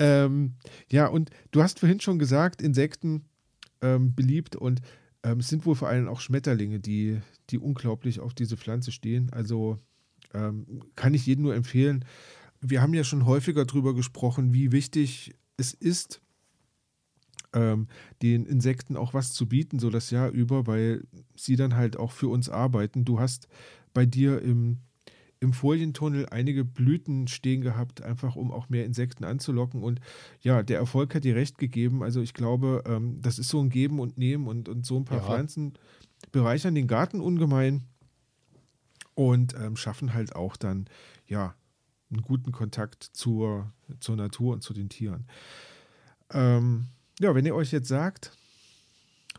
ähm, 0.00 0.54
ja, 0.90 1.06
und 1.06 1.30
du 1.52 1.62
hast 1.62 1.78
vorhin 1.78 2.00
schon 2.00 2.18
gesagt, 2.18 2.62
Insekten 2.62 3.26
ähm, 3.80 4.14
beliebt 4.14 4.56
und 4.56 4.80
ähm, 5.22 5.40
es 5.40 5.48
sind 5.48 5.66
wohl 5.66 5.74
vor 5.74 5.88
allem 5.88 6.08
auch 6.08 6.20
Schmetterlinge, 6.20 6.80
die, 6.80 7.20
die 7.50 7.58
unglaublich 7.58 8.20
auf 8.20 8.34
diese 8.34 8.56
Pflanze 8.56 8.92
stehen. 8.92 9.30
Also 9.32 9.78
ähm, 10.34 10.80
kann 10.96 11.14
ich 11.14 11.26
jedem 11.26 11.44
nur 11.44 11.54
empfehlen. 11.54 12.04
Wir 12.60 12.82
haben 12.82 12.94
ja 12.94 13.04
schon 13.04 13.26
häufiger 13.26 13.64
darüber 13.64 13.94
gesprochen, 13.94 14.52
wie 14.52 14.72
wichtig 14.72 15.34
es 15.56 15.74
ist, 15.74 16.20
ähm, 17.52 17.88
den 18.22 18.46
Insekten 18.46 18.96
auch 18.96 19.12
was 19.12 19.32
zu 19.32 19.48
bieten, 19.48 19.78
so 19.78 19.90
das 19.90 20.10
Jahr 20.10 20.30
über, 20.30 20.66
weil 20.66 21.04
sie 21.36 21.56
dann 21.56 21.74
halt 21.74 21.96
auch 21.96 22.12
für 22.12 22.28
uns 22.28 22.48
arbeiten. 22.48 23.04
Du 23.04 23.20
hast 23.20 23.48
bei 23.92 24.06
dir 24.06 24.40
im, 24.40 24.78
im 25.40 25.54
Folientunnel 25.54 26.26
einige 26.30 26.64
Blüten 26.64 27.26
stehen 27.26 27.62
gehabt, 27.62 28.02
einfach 28.02 28.36
um 28.36 28.52
auch 28.52 28.68
mehr 28.68 28.84
Insekten 28.84 29.24
anzulocken. 29.24 29.82
Und 29.82 30.00
ja, 30.42 30.62
der 30.62 30.78
Erfolg 30.78 31.14
hat 31.14 31.24
dir 31.24 31.34
recht 31.34 31.56
gegeben. 31.56 32.02
Also 32.02 32.20
ich 32.20 32.34
glaube, 32.34 32.84
ähm, 32.86 33.20
das 33.22 33.38
ist 33.38 33.48
so 33.48 33.60
ein 33.60 33.70
Geben 33.70 34.00
und 34.00 34.18
Nehmen 34.18 34.46
und, 34.46 34.68
und 34.68 34.84
so 34.84 34.98
ein 34.98 35.06
paar 35.06 35.18
ja. 35.18 35.24
Pflanzen 35.24 35.72
bereichern 36.30 36.74
den 36.74 36.86
Garten 36.86 37.20
ungemein 37.20 37.84
und 39.14 39.54
ähm, 39.54 39.76
schaffen 39.76 40.12
halt 40.12 40.36
auch 40.36 40.56
dann, 40.56 40.86
ja, 41.26 41.54
einen 42.10 42.22
guten 42.22 42.52
Kontakt 42.52 43.04
zur, 43.04 43.72
zur 44.00 44.16
Natur 44.16 44.52
und 44.52 44.62
zu 44.62 44.74
den 44.74 44.88
Tieren. 44.88 45.26
Ähm, 46.32 46.88
ja, 47.18 47.34
wenn 47.34 47.46
ihr 47.46 47.54
euch 47.54 47.72
jetzt 47.72 47.88
sagt, 47.88 48.32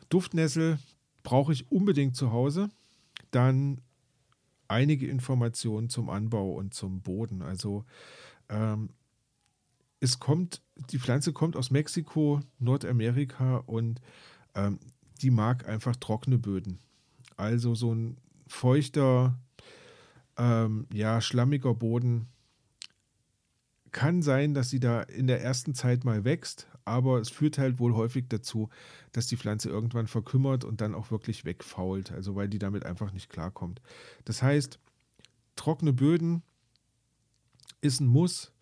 Duftnessel 0.10 0.80
brauche 1.24 1.54
ich 1.54 1.72
unbedingt 1.72 2.16
zu 2.16 2.32
Hause, 2.32 2.70
dann 3.30 3.82
einige 4.72 5.08
Informationen 5.08 5.90
zum 5.90 6.10
Anbau 6.10 6.54
und 6.54 6.74
zum 6.74 7.02
Boden. 7.02 7.42
Also 7.42 7.86
ähm, 8.50 8.90
es 10.00 10.20
kommt, 10.20 10.62
die 10.90 10.98
Pflanze 10.98 11.34
kommt 11.34 11.56
aus 11.56 11.70
Mexiko, 11.70 12.40
Nordamerika 12.58 13.58
und 13.58 14.02
ähm, 14.56 14.80
die 15.22 15.30
mag 15.30 15.68
einfach 15.68 15.96
trockene 15.96 16.40
Böden. 16.40 16.80
Also 17.38 17.76
so 17.76 17.94
ein 17.94 18.18
feuchter, 18.48 19.38
ähm, 20.38 20.88
ja, 20.92 21.22
schlammiger 21.22 21.76
Boden 21.76 22.28
kann 23.92 24.22
sein, 24.22 24.54
dass 24.54 24.70
sie 24.70 24.80
da 24.80 25.02
in 25.02 25.28
der 25.28 25.42
ersten 25.42 25.74
Zeit 25.74 26.04
mal 26.06 26.24
wächst, 26.24 26.68
aber 26.86 27.20
es 27.20 27.30
führt 27.30 27.58
halt 27.58 27.80
wohl 27.80 27.96
häufig 27.96 28.26
dazu, 28.30 28.70
dass 29.12 29.28
die 29.28 29.38
Pflanze 29.38 29.70
irgendwann 29.70 30.08
verkümmert 30.08 30.64
und 30.64 30.82
dann 30.82 30.96
auch 30.96 31.12
wirklich 31.12 31.46
wegfault, 31.46 32.12
also 32.12 32.36
weil 32.36 32.48
die 32.48 32.60
damit 32.60 32.86
einfach 32.86 33.12
nicht 33.12 33.30
klarkommt. 33.30 33.82
Das 34.26 34.42
heißt, 34.42 34.80
trockene 35.56 35.94
Böden 35.94 36.42
ist 37.82 38.00
ein 38.00 38.08
Muss. 38.08 38.54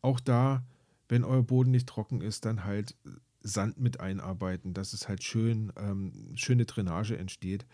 Auch 0.00 0.20
da, 0.20 0.64
wenn 1.08 1.24
euer 1.24 1.42
Boden 1.42 1.72
nicht 1.72 1.88
trocken 1.88 2.20
ist, 2.20 2.44
dann 2.44 2.64
halt 2.64 2.94
Sand 3.42 3.78
mit 3.78 4.00
einarbeiten, 4.00 4.74
dass 4.74 4.92
es 4.92 5.08
halt 5.08 5.22
schön, 5.22 5.72
ähm, 5.76 6.32
schöne 6.36 6.66
Drainage 6.66 7.16
entsteht. 7.16 7.66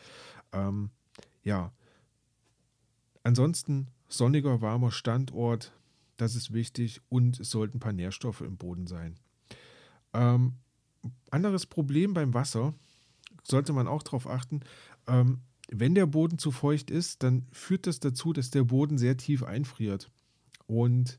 Ähm, 0.52 0.90
ja. 1.42 1.72
Ansonsten 3.22 3.88
sonniger, 4.08 4.60
warmer 4.60 4.90
Standort, 4.90 5.72
das 6.16 6.36
ist 6.36 6.52
wichtig 6.52 7.00
und 7.08 7.40
es 7.40 7.50
sollten 7.50 7.78
ein 7.78 7.80
paar 7.80 7.92
Nährstoffe 7.92 8.40
im 8.40 8.56
Boden 8.56 8.86
sein. 8.86 9.16
Ähm, 10.12 10.54
anderes 11.30 11.66
Problem 11.66 12.14
beim 12.14 12.34
Wasser, 12.34 12.74
sollte 13.42 13.72
man 13.72 13.88
auch 13.88 14.02
darauf 14.02 14.26
achten, 14.26 14.60
ähm, 15.06 15.40
wenn 15.70 15.94
der 15.94 16.06
Boden 16.06 16.38
zu 16.38 16.50
feucht 16.50 16.90
ist, 16.90 17.22
dann 17.22 17.46
führt 17.50 17.86
das 17.86 18.00
dazu, 18.00 18.32
dass 18.32 18.50
der 18.50 18.64
Boden 18.64 18.98
sehr 18.98 19.16
tief 19.16 19.42
einfriert. 19.42 20.10
Und 20.66 21.18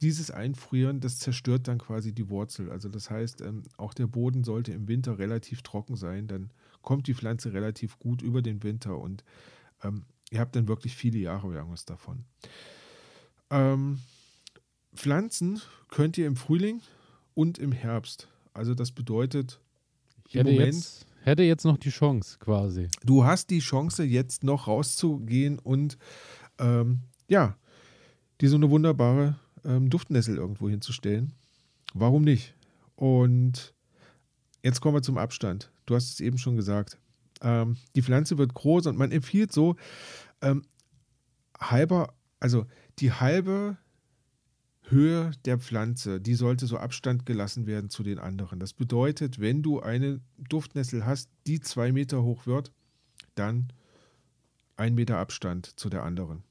dieses 0.00 0.30
Einfrieren, 0.30 1.00
das 1.00 1.18
zerstört 1.18 1.68
dann 1.68 1.78
quasi 1.78 2.12
die 2.12 2.28
Wurzel. 2.28 2.70
Also 2.70 2.88
das 2.88 3.10
heißt, 3.10 3.40
ähm, 3.40 3.62
auch 3.76 3.94
der 3.94 4.06
Boden 4.06 4.44
sollte 4.44 4.72
im 4.72 4.88
Winter 4.88 5.18
relativ 5.18 5.62
trocken 5.62 5.96
sein. 5.96 6.26
Dann 6.26 6.50
kommt 6.82 7.06
die 7.06 7.14
Pflanze 7.14 7.52
relativ 7.52 7.98
gut 7.98 8.22
über 8.22 8.42
den 8.42 8.62
Winter 8.62 8.98
und 8.98 9.24
ähm, 9.82 10.04
ihr 10.30 10.40
habt 10.40 10.54
dann 10.56 10.68
wirklich 10.68 10.94
viele 10.94 11.18
Jahre 11.18 11.52
irgendwas 11.52 11.84
davon. 11.84 12.24
Ähm, 13.50 13.98
Pflanzen 14.94 15.60
könnt 15.88 16.18
ihr 16.18 16.26
im 16.26 16.36
Frühling 16.36 16.80
und 17.34 17.58
im 17.58 17.72
Herbst. 17.72 18.28
Also 18.52 18.74
das 18.74 18.92
bedeutet, 18.92 19.60
ich 20.28 20.34
hätte, 20.34 20.50
Moment, 20.50 20.74
jetzt, 20.74 21.06
hätte 21.22 21.42
jetzt 21.42 21.64
noch 21.64 21.76
die 21.76 21.90
Chance 21.90 22.38
quasi. 22.38 22.88
Du 23.04 23.24
hast 23.24 23.50
die 23.50 23.58
Chance, 23.58 24.04
jetzt 24.04 24.44
noch 24.44 24.68
rauszugehen 24.68 25.58
und 25.58 25.98
ähm, 26.58 27.00
ja, 27.28 27.56
dir 28.40 28.48
so 28.48 28.56
eine 28.56 28.70
wunderbare 28.70 29.38
ähm, 29.64 29.90
Duftnessel 29.90 30.36
irgendwo 30.36 30.68
hinzustellen. 30.68 31.32
Warum 31.94 32.22
nicht? 32.22 32.54
Und 32.96 33.74
jetzt 34.62 34.80
kommen 34.80 34.96
wir 34.96 35.02
zum 35.02 35.18
Abstand. 35.18 35.70
Du 35.86 35.94
hast 35.94 36.12
es 36.12 36.20
eben 36.20 36.38
schon 36.38 36.56
gesagt. 36.56 36.98
Ähm, 37.42 37.76
die 37.94 38.02
Pflanze 38.02 38.38
wird 38.38 38.54
groß 38.54 38.86
und 38.86 38.98
man 38.98 39.12
empfiehlt 39.12 39.52
so 39.52 39.76
ähm, 40.42 40.62
halber, 41.60 42.14
also 42.40 42.66
die 42.98 43.12
halbe 43.12 43.76
Höhe 44.86 45.30
der 45.44 45.58
Pflanze, 45.58 46.20
die 46.20 46.34
sollte 46.34 46.66
so 46.66 46.76
Abstand 46.76 47.24
gelassen 47.26 47.66
werden 47.66 47.88
zu 47.88 48.02
den 48.02 48.18
anderen. 48.18 48.60
Das 48.60 48.74
bedeutet, 48.74 49.40
wenn 49.40 49.62
du 49.62 49.80
eine 49.80 50.20
Duftnessel 50.48 51.06
hast, 51.06 51.30
die 51.46 51.60
zwei 51.60 51.90
Meter 51.92 52.22
hoch 52.22 52.46
wird, 52.46 52.70
dann 53.34 53.72
ein 54.76 54.94
Meter 54.94 55.18
Abstand 55.18 55.78
zu 55.78 55.88
der 55.88 56.02
anderen. 56.02 56.42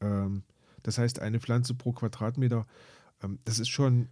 Ähm, 0.00 0.42
das 0.82 0.98
heißt, 0.98 1.20
eine 1.20 1.40
Pflanze 1.40 1.74
pro 1.74 1.92
Quadratmeter, 1.92 2.66
ähm, 3.22 3.38
das 3.44 3.58
ist 3.58 3.68
schon, 3.68 4.08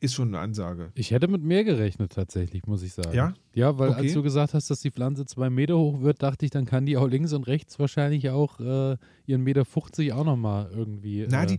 ist 0.00 0.14
schon 0.14 0.28
eine 0.28 0.38
Ansage. 0.38 0.92
Ich 0.94 1.10
hätte 1.10 1.28
mit 1.28 1.42
mehr 1.42 1.64
gerechnet 1.64 2.12
tatsächlich, 2.12 2.66
muss 2.66 2.82
ich 2.82 2.92
sagen. 2.92 3.14
Ja? 3.14 3.34
Ja, 3.54 3.78
weil 3.78 3.90
okay. 3.90 4.00
als 4.00 4.12
du 4.12 4.22
gesagt 4.22 4.54
hast, 4.54 4.70
dass 4.70 4.80
die 4.80 4.90
Pflanze 4.90 5.26
zwei 5.26 5.50
Meter 5.50 5.76
hoch 5.76 6.00
wird, 6.00 6.22
dachte 6.22 6.44
ich, 6.44 6.50
dann 6.50 6.64
kann 6.64 6.86
die 6.86 6.96
auch 6.96 7.08
links 7.08 7.32
und 7.32 7.46
rechts 7.46 7.78
wahrscheinlich 7.78 8.30
auch 8.30 8.60
äh, 8.60 8.96
ihren 9.26 9.42
Meter 9.42 9.64
50 9.64 10.12
auch 10.12 10.24
nochmal 10.24 10.70
irgendwie. 10.72 11.26
Na, 11.28 11.44
äh, 11.44 11.46
die, 11.46 11.58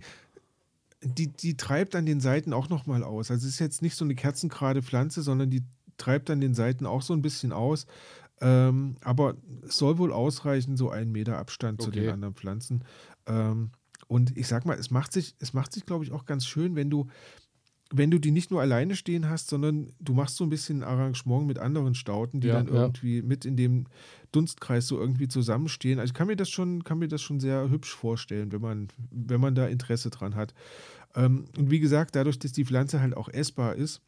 die, 1.01 1.27
die 1.27 1.55
treibt 1.57 1.95
an 1.95 2.05
den 2.05 2.19
Seiten 2.19 2.53
auch 2.53 2.69
nochmal 2.69 3.03
aus. 3.03 3.31
Also 3.31 3.47
es 3.47 3.53
ist 3.53 3.59
jetzt 3.59 3.81
nicht 3.81 3.95
so 3.95 4.05
eine 4.05 4.15
kerzengerade 4.15 4.81
Pflanze, 4.81 5.21
sondern 5.21 5.49
die 5.49 5.63
treibt 5.97 6.29
an 6.29 6.41
den 6.41 6.53
Seiten 6.53 6.85
auch 6.85 7.01
so 7.01 7.13
ein 7.13 7.21
bisschen 7.21 7.51
aus. 7.51 7.85
Ähm, 8.41 8.95
aber 9.01 9.35
es 9.67 9.77
soll 9.77 9.97
wohl 9.97 10.13
ausreichen, 10.13 10.77
so 10.77 10.89
einen 10.89 11.11
Meter 11.11 11.37
Abstand 11.37 11.81
okay. 11.81 11.85
zu 11.85 11.91
den 11.91 12.09
anderen 12.09 12.35
Pflanzen. 12.35 12.83
Ähm, 13.27 13.71
und 14.07 14.35
ich 14.37 14.47
sag 14.47 14.65
mal, 14.65 14.77
es 14.77 14.91
macht 14.91 15.13
sich, 15.13 15.35
es 15.39 15.53
macht 15.53 15.73
sich, 15.73 15.85
glaube 15.85 16.03
ich, 16.03 16.11
auch 16.11 16.25
ganz 16.25 16.45
schön, 16.45 16.75
wenn 16.75 16.89
du, 16.89 17.07
wenn 17.91 18.11
du 18.11 18.19
die 18.19 18.31
nicht 18.31 18.51
nur 18.51 18.61
alleine 18.61 18.95
stehen 18.95 19.29
hast, 19.29 19.49
sondern 19.49 19.93
du 19.99 20.13
machst 20.13 20.37
so 20.37 20.43
ein 20.43 20.49
bisschen 20.49 20.83
ein 20.83 20.89
Arrangement 20.89 21.47
mit 21.47 21.57
anderen 21.57 21.95
Stauden, 21.95 22.39
die 22.39 22.49
ja, 22.49 22.55
dann 22.55 22.67
irgendwie 22.67 23.17
ja. 23.17 23.23
mit 23.23 23.45
in 23.45 23.57
dem 23.57 23.85
Dunstkreis 24.31 24.87
so 24.87 24.99
irgendwie 24.99 25.27
zusammenstehen. 25.27 25.99
Also 25.99 26.11
ich 26.11 26.13
kann 26.13 26.27
mir 26.27 26.35
das 26.35 26.49
schon, 26.49 26.83
kann 26.83 26.99
mir 26.99 27.07
das 27.07 27.21
schon 27.21 27.39
sehr 27.39 27.69
hübsch 27.69 27.95
vorstellen, 27.95 28.51
wenn 28.51 28.61
man, 28.61 28.89
wenn 29.09 29.41
man 29.41 29.55
da 29.55 29.67
Interesse 29.67 30.11
dran 30.11 30.35
hat. 30.35 30.53
Ähm, 31.15 31.45
und 31.57 31.71
wie 31.71 31.79
gesagt, 31.79 32.15
dadurch, 32.15 32.37
dass 32.37 32.51
die 32.51 32.65
Pflanze 32.65 33.01
halt 33.01 33.17
auch 33.17 33.29
essbar 33.29 33.75
ist, 33.75 34.01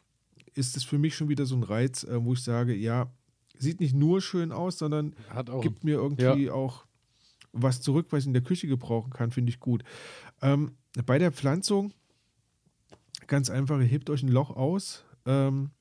ist 0.53 0.77
es 0.77 0.83
für 0.83 0.99
mich 0.99 1.15
schon 1.15 1.29
wieder 1.29 1.45
so 1.45 1.55
ein 1.55 1.63
Reiz, 1.63 2.03
äh, 2.03 2.23
wo 2.23 2.33
ich 2.33 2.43
sage, 2.43 2.75
ja, 2.75 3.11
sieht 3.57 3.79
nicht 3.79 3.95
nur 3.95 4.21
schön 4.21 4.51
aus, 4.51 4.77
sondern 4.77 5.15
gibt 5.61 5.83
mir 5.83 5.95
irgendwie 5.95 6.45
ja. 6.45 6.53
auch 6.53 6.85
was 7.53 7.81
zurück, 7.81 8.07
was 8.11 8.21
ich 8.21 8.27
in 8.27 8.33
der 8.33 8.43
Küche 8.43 8.67
gebrauchen 8.67 9.11
kann, 9.11 9.31
finde 9.31 9.49
ich 9.49 9.59
gut. 9.59 9.83
Ähm, 10.41 10.71
bei 11.05 11.17
der 11.17 11.31
Pflanzung 11.31 11.93
ganz 13.31 13.49
einfach, 13.49 13.79
ihr 13.79 13.85
hebt 13.85 14.09
euch 14.09 14.23
ein 14.23 14.27
Loch 14.27 14.49
aus 14.51 15.05
ähm, 15.25 15.71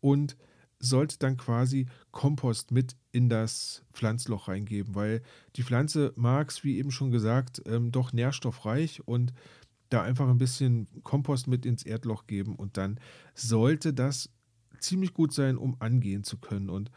und 0.00 0.36
sollt 0.78 1.24
dann 1.24 1.36
quasi 1.36 1.86
Kompost 2.12 2.70
mit 2.70 2.94
in 3.10 3.28
das 3.28 3.82
Pflanzloch 3.92 4.46
reingeben, 4.46 4.94
weil 4.94 5.20
die 5.56 5.64
Pflanze 5.64 6.12
mag 6.14 6.50
es, 6.50 6.62
wie 6.62 6.78
eben 6.78 6.92
schon 6.92 7.10
gesagt, 7.10 7.62
ähm, 7.66 7.90
doch 7.90 8.12
nährstoffreich 8.12 9.08
und 9.08 9.32
da 9.88 10.02
einfach 10.02 10.28
ein 10.28 10.38
bisschen 10.38 10.86
Kompost 11.02 11.48
mit 11.48 11.66
ins 11.66 11.82
Erdloch 11.82 12.28
geben 12.28 12.54
und 12.54 12.76
dann 12.76 13.00
sollte 13.34 13.92
das 13.92 14.30
ziemlich 14.78 15.14
gut 15.14 15.32
sein, 15.32 15.56
um 15.56 15.74
angehen 15.80 16.22
zu 16.22 16.38
können. 16.38 16.70
Und 16.70 16.92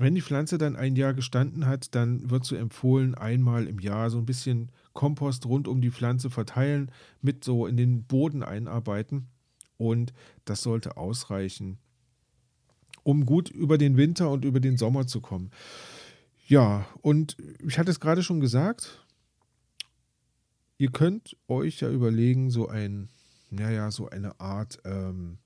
wenn 0.00 0.14
die 0.14 0.22
Pflanze 0.22 0.56
dann 0.56 0.76
ein 0.76 0.96
Jahr 0.96 1.12
gestanden 1.12 1.66
hat, 1.66 1.94
dann 1.94 2.30
wird 2.30 2.46
so 2.46 2.56
empfohlen, 2.56 3.14
einmal 3.14 3.66
im 3.66 3.80
Jahr 3.80 4.08
so 4.08 4.16
ein 4.16 4.24
bisschen 4.24 4.70
Kompost 4.94 5.44
rund 5.44 5.68
um 5.68 5.82
die 5.82 5.90
Pflanze 5.90 6.30
verteilen, 6.30 6.90
mit 7.20 7.44
so 7.44 7.66
in 7.66 7.76
den 7.76 8.04
Boden 8.04 8.42
einarbeiten. 8.42 9.28
Und 9.76 10.14
das 10.46 10.62
sollte 10.62 10.96
ausreichen, 10.96 11.76
um 13.02 13.26
gut 13.26 13.50
über 13.50 13.76
den 13.76 13.98
Winter 13.98 14.30
und 14.30 14.44
über 14.46 14.60
den 14.60 14.78
Sommer 14.78 15.06
zu 15.06 15.20
kommen. 15.20 15.50
Ja, 16.46 16.86
und 17.02 17.36
ich 17.66 17.78
hatte 17.78 17.90
es 17.90 18.00
gerade 18.00 18.22
schon 18.22 18.40
gesagt, 18.40 19.04
ihr 20.78 20.90
könnt 20.90 21.36
euch 21.46 21.80
ja 21.80 21.90
überlegen, 21.90 22.50
so 22.50 22.68
ein, 22.68 23.10
naja, 23.50 23.90
so 23.90 24.08
eine 24.08 24.40
Art 24.40 24.78
ähm, 24.84 25.36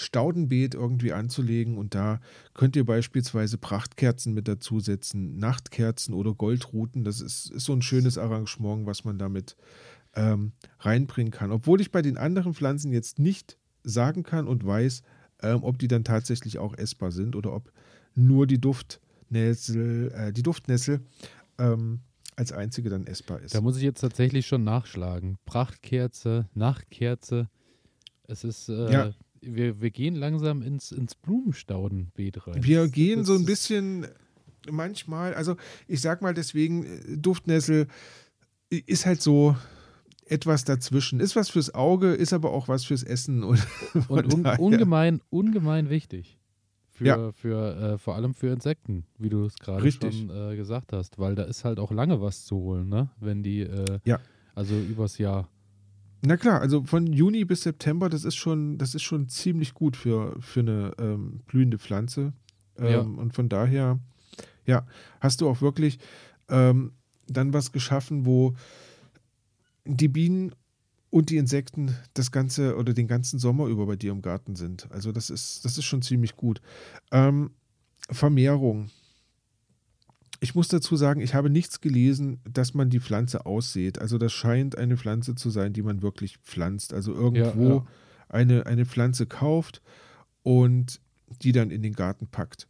Staudenbeet 0.00 0.74
irgendwie 0.74 1.12
anzulegen 1.12 1.76
und 1.76 1.94
da 1.94 2.20
könnt 2.54 2.76
ihr 2.76 2.84
beispielsweise 2.84 3.58
Prachtkerzen 3.58 4.32
mit 4.32 4.48
dazusetzen, 4.48 5.38
Nachtkerzen 5.38 6.14
oder 6.14 6.34
Goldruten. 6.34 7.04
Das 7.04 7.20
ist, 7.20 7.50
ist 7.50 7.64
so 7.64 7.72
ein 7.72 7.82
schönes 7.82 8.18
Arrangement, 8.18 8.86
was 8.86 9.04
man 9.04 9.18
damit 9.18 9.56
ähm, 10.14 10.52
reinbringen 10.78 11.32
kann. 11.32 11.52
Obwohl 11.52 11.80
ich 11.80 11.92
bei 11.92 12.02
den 12.02 12.16
anderen 12.16 12.54
Pflanzen 12.54 12.92
jetzt 12.92 13.18
nicht 13.18 13.58
sagen 13.84 14.22
kann 14.22 14.48
und 14.48 14.64
weiß, 14.64 15.02
ähm, 15.42 15.62
ob 15.62 15.78
die 15.78 15.88
dann 15.88 16.04
tatsächlich 16.04 16.58
auch 16.58 16.76
essbar 16.76 17.12
sind 17.12 17.36
oder 17.36 17.52
ob 17.52 17.72
nur 18.14 18.46
die 18.46 18.60
Duftnessel, 18.60 20.12
äh, 20.12 20.32
die 20.32 20.42
Duftnessel 20.42 21.00
ähm, 21.58 22.00
als 22.36 22.52
einzige 22.52 22.88
dann 22.88 23.06
essbar 23.06 23.40
ist. 23.40 23.54
Da 23.54 23.60
muss 23.60 23.76
ich 23.76 23.82
jetzt 23.82 24.00
tatsächlich 24.00 24.46
schon 24.46 24.64
nachschlagen. 24.64 25.36
Prachtkerze, 25.44 26.48
Nachtkerze. 26.54 27.48
Es 28.26 28.44
ist, 28.44 28.68
äh, 28.68 28.92
ja. 28.92 29.14
Wir, 29.40 29.80
wir 29.80 29.90
gehen 29.90 30.14
langsam 30.14 30.62
ins, 30.62 30.92
ins 30.92 31.14
Blumenstaudenbeet 31.14 32.46
rein. 32.46 32.64
Wir 32.64 32.88
gehen 32.88 33.20
das 33.20 33.28
so 33.28 33.34
ein 33.34 33.44
bisschen 33.44 34.06
manchmal, 34.70 35.34
also 35.34 35.56
ich 35.86 36.00
sag 36.00 36.22
mal 36.22 36.34
deswegen, 36.34 36.84
äh, 36.84 37.16
Duftnessel 37.16 37.86
ist 38.68 39.06
halt 39.06 39.20
so 39.22 39.56
etwas 40.26 40.64
dazwischen. 40.64 41.20
Ist 41.20 41.36
was 41.36 41.50
fürs 41.50 41.74
Auge, 41.74 42.12
ist 42.12 42.32
aber 42.32 42.52
auch 42.52 42.68
was 42.68 42.84
fürs 42.84 43.02
Essen. 43.02 43.42
Und, 43.44 43.60
und 44.08 44.34
un 44.34 44.46
ungemein, 44.58 45.20
ungemein 45.30 45.90
wichtig. 45.90 46.38
Für, 46.88 47.04
ja. 47.04 47.32
für 47.32 47.94
äh, 47.94 47.98
vor 47.98 48.14
allem 48.14 48.34
für 48.34 48.48
Insekten, 48.48 49.06
wie 49.18 49.30
du 49.30 49.46
es 49.46 49.56
gerade 49.56 49.90
schon 49.90 50.30
äh, 50.30 50.54
gesagt 50.54 50.92
hast, 50.92 51.18
weil 51.18 51.34
da 51.34 51.44
ist 51.44 51.64
halt 51.64 51.80
auch 51.80 51.90
lange 51.90 52.20
was 52.20 52.44
zu 52.44 52.56
holen, 52.56 52.90
ne? 52.90 53.08
Wenn 53.18 53.42
die, 53.42 53.60
äh, 53.60 54.00
ja. 54.04 54.20
also 54.54 54.78
übers 54.78 55.16
Jahr. 55.16 55.48
Na 56.22 56.36
klar, 56.36 56.60
also 56.60 56.84
von 56.84 57.06
Juni 57.06 57.44
bis 57.44 57.62
September, 57.62 58.08
das 58.08 58.24
ist 58.24 58.36
schon, 58.36 58.76
das 58.76 58.94
ist 58.94 59.02
schon 59.02 59.28
ziemlich 59.28 59.72
gut 59.74 59.96
für, 59.96 60.36
für 60.40 60.60
eine 60.60 60.92
ähm, 60.98 61.40
blühende 61.46 61.78
Pflanze. 61.78 62.32
Ähm, 62.76 62.90
ja. 62.90 63.00
Und 63.00 63.34
von 63.34 63.48
daher, 63.48 63.98
ja, 64.66 64.86
hast 65.20 65.40
du 65.40 65.48
auch 65.48 65.62
wirklich 65.62 65.98
ähm, 66.48 66.92
dann 67.26 67.52
was 67.52 67.72
geschaffen, 67.72 68.26
wo 68.26 68.54
die 69.84 70.08
Bienen 70.08 70.54
und 71.10 71.30
die 71.30 71.38
Insekten 71.38 71.96
das 72.14 72.30
ganze 72.30 72.76
oder 72.76 72.92
den 72.92 73.08
ganzen 73.08 73.38
Sommer 73.38 73.66
über 73.66 73.86
bei 73.86 73.96
dir 73.96 74.12
im 74.12 74.22
Garten 74.22 74.56
sind. 74.56 74.90
Also 74.90 75.12
das 75.12 75.30
ist, 75.30 75.64
das 75.64 75.78
ist 75.78 75.84
schon 75.84 76.02
ziemlich 76.02 76.36
gut. 76.36 76.60
Ähm, 77.10 77.50
Vermehrung. 78.10 78.90
Ich 80.42 80.54
muss 80.54 80.68
dazu 80.68 80.96
sagen, 80.96 81.20
ich 81.20 81.34
habe 81.34 81.50
nichts 81.50 81.80
gelesen, 81.80 82.40
dass 82.50 82.72
man 82.72 82.88
die 82.88 83.00
Pflanze 83.00 83.44
aussät. 83.44 84.00
Also 84.00 84.16
das 84.16 84.32
scheint 84.32 84.76
eine 84.76 84.96
Pflanze 84.96 85.34
zu 85.34 85.50
sein, 85.50 85.74
die 85.74 85.82
man 85.82 86.00
wirklich 86.00 86.38
pflanzt. 86.38 86.94
Also 86.94 87.12
irgendwo 87.12 87.68
ja, 87.68 87.74
ja. 87.74 87.86
Eine, 88.28 88.66
eine 88.66 88.86
Pflanze 88.86 89.26
kauft 89.26 89.82
und 90.42 91.00
die 91.42 91.52
dann 91.52 91.70
in 91.70 91.82
den 91.82 91.92
Garten 91.92 92.26
packt. 92.26 92.68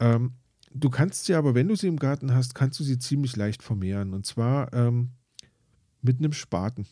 Ähm, 0.00 0.32
du 0.72 0.88
kannst 0.88 1.26
sie 1.26 1.34
aber, 1.34 1.54
wenn 1.54 1.68
du 1.68 1.76
sie 1.76 1.88
im 1.88 1.98
Garten 1.98 2.34
hast, 2.34 2.54
kannst 2.54 2.80
du 2.80 2.84
sie 2.84 2.98
ziemlich 2.98 3.36
leicht 3.36 3.62
vermehren. 3.62 4.14
Und 4.14 4.24
zwar 4.24 4.72
ähm, 4.72 5.10
mit 6.00 6.18
einem 6.18 6.32
Spaten. 6.32 6.86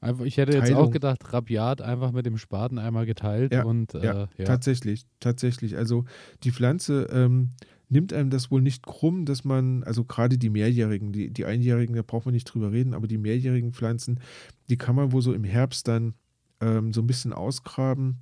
Einfach, 0.00 0.24
ich 0.24 0.38
hätte 0.38 0.52
jetzt 0.52 0.68
Teilung. 0.68 0.88
auch 0.88 0.90
gedacht, 0.90 1.32
rabiat 1.32 1.82
einfach 1.82 2.12
mit 2.12 2.24
dem 2.24 2.38
Spaten 2.38 2.78
einmal 2.78 3.04
geteilt 3.04 3.52
ja, 3.52 3.64
und 3.64 3.94
äh, 3.94 4.04
ja, 4.04 4.28
ja, 4.38 4.44
tatsächlich, 4.46 5.04
tatsächlich. 5.20 5.76
Also 5.76 6.06
die 6.42 6.52
Pflanze 6.52 7.08
ähm, 7.12 7.50
nimmt 7.90 8.12
einem 8.12 8.30
das 8.30 8.50
wohl 8.50 8.62
nicht 8.62 8.86
krumm, 8.86 9.26
dass 9.26 9.44
man, 9.44 9.82
also 9.82 10.04
gerade 10.04 10.38
die 10.38 10.48
mehrjährigen, 10.48 11.12
die, 11.12 11.30
die 11.30 11.44
einjährigen, 11.44 11.94
da 11.94 12.02
braucht 12.02 12.24
man 12.24 12.34
nicht 12.34 12.44
drüber 12.44 12.72
reden, 12.72 12.94
aber 12.94 13.06
die 13.06 13.18
mehrjährigen 13.18 13.72
Pflanzen, 13.72 14.20
die 14.68 14.76
kann 14.76 14.96
man 14.96 15.12
wohl 15.12 15.22
so 15.22 15.34
im 15.34 15.44
Herbst 15.44 15.88
dann 15.88 16.14
ähm, 16.60 16.92
so 16.92 17.02
ein 17.02 17.06
bisschen 17.06 17.32
ausgraben, 17.32 18.18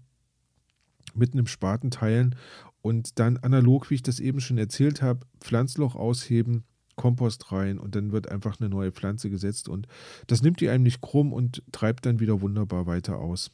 mit 1.15 1.33
einem 1.33 1.47
Spaten 1.47 1.91
teilen 1.91 2.35
und 2.83 3.19
dann 3.19 3.37
analog, 3.39 3.91
wie 3.91 3.95
ich 3.95 4.03
das 4.03 4.21
eben 4.21 4.41
schon 4.41 4.59
erzählt 4.59 5.03
habe, 5.03 5.27
Pflanzloch 5.41 5.95
ausheben 5.95 6.65
Kompost 6.97 7.53
rein 7.53 7.79
und 7.79 7.95
dann 7.95 8.13
wird 8.13 8.31
einfach 8.31 8.61
eine 8.61 8.69
neue 8.69 8.93
Pflanze 8.93 9.31
gesetzt 9.31 9.69
und 9.69 9.87
das 10.27 10.43
nimmt 10.43 10.61
die 10.61 10.69
einem 10.69 10.83
nicht 10.83 11.01
krumm 11.01 11.33
und 11.33 11.63
treibt 11.73 12.05
dann 12.05 12.21
wieder 12.21 12.41
wunderbar 12.41 12.87
weiter 12.87 13.19
aus. 13.19 13.51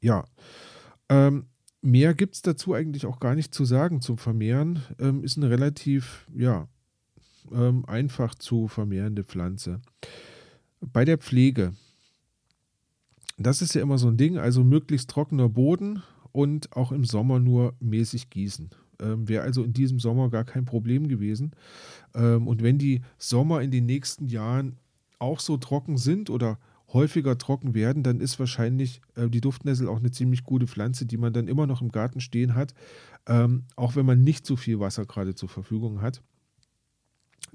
Ja, 0.00 0.24
ähm, 1.08 1.46
mehr 1.82 2.14
gibt 2.14 2.34
es 2.34 2.42
dazu 2.42 2.74
eigentlich 2.74 3.06
auch 3.06 3.20
gar 3.20 3.34
nicht 3.34 3.54
zu 3.54 3.64
sagen 3.64 4.00
zum 4.00 4.18
Vermehren. 4.18 4.82
Ähm, 4.98 5.24
ist 5.24 5.36
eine 5.36 5.50
relativ, 5.50 6.26
ja, 6.34 6.68
ähm, 7.52 7.84
einfach 7.86 8.34
zu 8.34 8.68
vermehrende 8.68 9.24
Pflanze. 9.24 9.80
Bei 10.80 11.04
der 11.04 11.18
Pflege, 11.18 11.74
das 13.38 13.62
ist 13.62 13.74
ja 13.74 13.82
immer 13.82 13.98
so 13.98 14.08
ein 14.08 14.16
Ding, 14.16 14.38
also 14.38 14.64
möglichst 14.64 15.10
trockener 15.10 15.48
Boden 15.48 16.02
und 16.32 16.76
auch 16.76 16.92
im 16.92 17.04
Sommer 17.04 17.40
nur 17.40 17.74
mäßig 17.80 18.30
gießen. 18.30 18.70
Ähm, 19.00 19.28
Wäre 19.28 19.42
also 19.42 19.64
in 19.64 19.72
diesem 19.72 19.98
Sommer 19.98 20.30
gar 20.30 20.44
kein 20.44 20.64
Problem 20.64 21.08
gewesen. 21.08 21.52
Ähm, 22.14 22.46
und 22.46 22.62
wenn 22.62 22.78
die 22.78 23.02
Sommer 23.18 23.62
in 23.62 23.70
den 23.70 23.86
nächsten 23.86 24.28
Jahren 24.28 24.76
auch 25.18 25.40
so 25.40 25.56
trocken 25.56 25.96
sind 25.96 26.30
oder 26.30 26.58
häufiger 26.92 27.38
trocken 27.38 27.74
werden, 27.74 28.02
dann 28.02 28.20
ist 28.20 28.38
wahrscheinlich 28.38 29.00
äh, 29.14 29.28
die 29.28 29.40
Duftnessel 29.40 29.88
auch 29.88 29.98
eine 29.98 30.10
ziemlich 30.10 30.44
gute 30.44 30.66
Pflanze, 30.66 31.06
die 31.06 31.16
man 31.16 31.32
dann 31.32 31.48
immer 31.48 31.66
noch 31.66 31.82
im 31.82 31.90
Garten 31.90 32.20
stehen 32.20 32.54
hat, 32.54 32.74
ähm, 33.26 33.64
auch 33.76 33.96
wenn 33.96 34.06
man 34.06 34.22
nicht 34.22 34.46
so 34.46 34.56
viel 34.56 34.80
Wasser 34.80 35.06
gerade 35.06 35.34
zur 35.34 35.48
Verfügung 35.48 36.00
hat. 36.00 36.22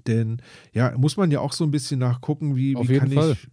Denn 0.08 0.42
ja, 0.74 0.98
muss 0.98 1.18
man 1.18 1.32
ja 1.32 1.40
auch 1.40 1.54
so 1.54 1.64
ein 1.64 1.72
bisschen 1.72 2.00
nachgucken, 2.00 2.56
wie, 2.56 2.76
wie 2.76 2.98
kann 2.98 3.12
Fall. 3.12 3.32
ich 3.32 3.50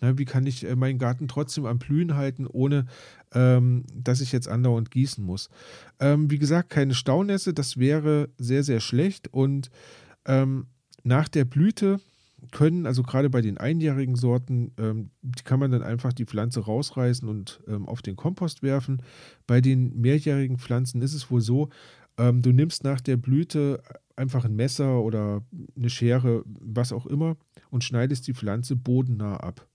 Ne, 0.00 0.18
wie 0.18 0.26
kann 0.26 0.46
ich 0.46 0.64
äh, 0.64 0.76
meinen 0.76 0.98
Garten 0.98 1.26
trotzdem 1.26 1.64
am 1.64 1.78
Blühen 1.78 2.16
halten, 2.16 2.46
ohne 2.46 2.86
ähm, 3.32 3.84
dass 3.94 4.20
ich 4.20 4.30
jetzt 4.30 4.48
andauernd 4.48 4.90
gießen 4.90 5.24
muss? 5.24 5.48
Ähm, 6.00 6.30
wie 6.30 6.38
gesagt, 6.38 6.70
keine 6.70 6.94
Staunässe, 6.94 7.54
das 7.54 7.78
wäre 7.78 8.28
sehr, 8.36 8.62
sehr 8.62 8.80
schlecht. 8.80 9.32
Und 9.32 9.70
ähm, 10.26 10.66
nach 11.02 11.28
der 11.28 11.46
Blüte 11.46 11.98
können, 12.52 12.86
also 12.86 13.02
gerade 13.02 13.30
bei 13.30 13.40
den 13.40 13.58
einjährigen 13.58 14.16
Sorten, 14.16 14.72
ähm, 14.78 15.10
kann 15.44 15.58
man 15.58 15.70
dann 15.70 15.82
einfach 15.82 16.12
die 16.12 16.26
Pflanze 16.26 16.60
rausreißen 16.60 17.28
und 17.28 17.60
ähm, 17.66 17.86
auf 17.86 18.02
den 18.02 18.16
Kompost 18.16 18.62
werfen. 18.62 19.02
Bei 19.46 19.60
den 19.60 20.00
mehrjährigen 20.00 20.58
Pflanzen 20.58 21.02
ist 21.02 21.14
es 21.14 21.30
wohl 21.30 21.40
so, 21.40 21.70
ähm, 22.18 22.42
du 22.42 22.52
nimmst 22.52 22.84
nach 22.84 23.00
der 23.00 23.16
Blüte 23.16 23.82
einfach 24.16 24.44
ein 24.44 24.56
Messer 24.56 25.02
oder 25.02 25.42
eine 25.76 25.90
Schere, 25.90 26.42
was 26.46 26.92
auch 26.92 27.06
immer, 27.06 27.36
und 27.70 27.84
schneidest 27.84 28.26
die 28.26 28.34
Pflanze 28.34 28.76
bodennah 28.76 29.36
ab. 29.36 29.66